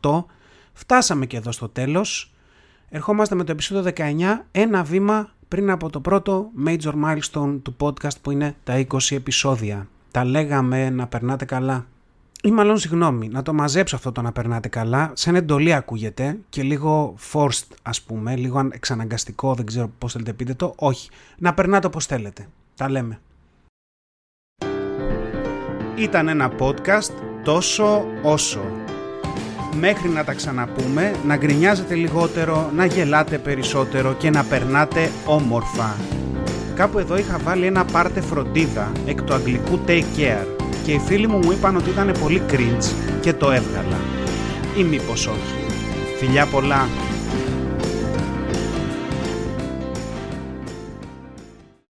18, 0.01 0.25
φτάσαμε 0.73 1.25
και 1.25 1.37
εδώ 1.37 1.51
στο 1.51 1.69
τέλος. 1.69 2.31
Ερχόμαστε 2.89 3.35
με 3.35 3.43
το 3.43 3.51
επεισόδιο 3.51 3.91
19, 3.95 4.45
ένα 4.51 4.83
βήμα 4.83 5.29
πριν 5.47 5.69
από 5.69 5.89
το 5.89 5.99
πρώτο 5.99 6.49
major 6.65 6.93
milestone 7.05 7.59
του 7.61 7.75
podcast 7.79 8.21
που 8.21 8.31
είναι 8.31 8.55
τα 8.63 8.85
20 8.87 8.97
επεισόδια. 9.09 9.87
Τα 10.11 10.25
λέγαμε 10.25 10.89
να 10.89 11.07
περνάτε 11.07 11.45
καλά 11.45 11.85
ή 12.43 12.51
μάλλον 12.51 12.77
συγγνώμη, 12.77 13.27
να 13.27 13.41
το 13.41 13.53
μαζέψω 13.53 13.95
αυτό 13.95 14.11
το 14.11 14.21
να 14.21 14.31
περνάτε 14.31 14.67
καλά, 14.67 15.11
σαν 15.13 15.35
εντολή 15.35 15.73
ακούγεται 15.73 16.37
και 16.49 16.63
λίγο 16.63 17.15
forced 17.33 17.67
ας 17.81 18.01
πούμε, 18.01 18.35
λίγο 18.35 18.69
εξαναγκαστικό, 18.71 19.53
δεν 19.53 19.65
ξέρω 19.65 19.91
πώς 19.97 20.11
θέλετε 20.11 20.33
πείτε 20.33 20.53
το, 20.53 20.73
όχι, 20.75 21.09
να 21.37 21.53
περνάτε 21.53 21.87
όπως 21.87 22.05
θέλετε. 22.05 22.47
Τα 22.75 22.89
λέμε. 22.89 23.19
Ήταν 25.95 26.27
ένα 26.27 26.51
podcast 26.59 27.11
τόσο 27.43 28.05
όσο. 28.23 28.61
Μέχρι 29.79 30.09
να 30.09 30.23
τα 30.23 30.33
ξαναπούμε, 30.33 31.15
να 31.25 31.37
γκρινιάζετε 31.37 31.95
λιγότερο, 31.95 32.71
να 32.75 32.85
γελάτε 32.85 33.37
περισσότερο 33.37 34.13
και 34.13 34.29
να 34.29 34.43
περνάτε 34.43 35.11
όμορφα. 35.25 35.95
Κάπου 36.75 36.99
εδώ 36.99 37.17
είχα 37.17 37.37
βάλει 37.37 37.65
ένα 37.65 37.85
πάρτε 37.85 38.21
φροντίδα 38.21 38.91
εκ 39.05 39.21
του 39.21 39.33
αγγλικού 39.33 39.79
take 39.87 40.03
care 40.17 40.56
και 40.87 40.93
οι 40.93 40.99
φίλοι 40.99 41.27
μου 41.27 41.37
μου 41.37 41.51
είπαν 41.51 41.75
ότι 41.75 41.89
ήταν 41.89 42.11
πολύ 42.21 42.41
cringe 42.51 43.17
και 43.21 43.33
το 43.33 43.51
έβγαλα. 43.51 43.99
Ή 44.77 44.83
μήπως 44.83 45.27
όχι. 45.27 45.55
Φιλιά 46.17 46.45
πολλά. 46.45 46.87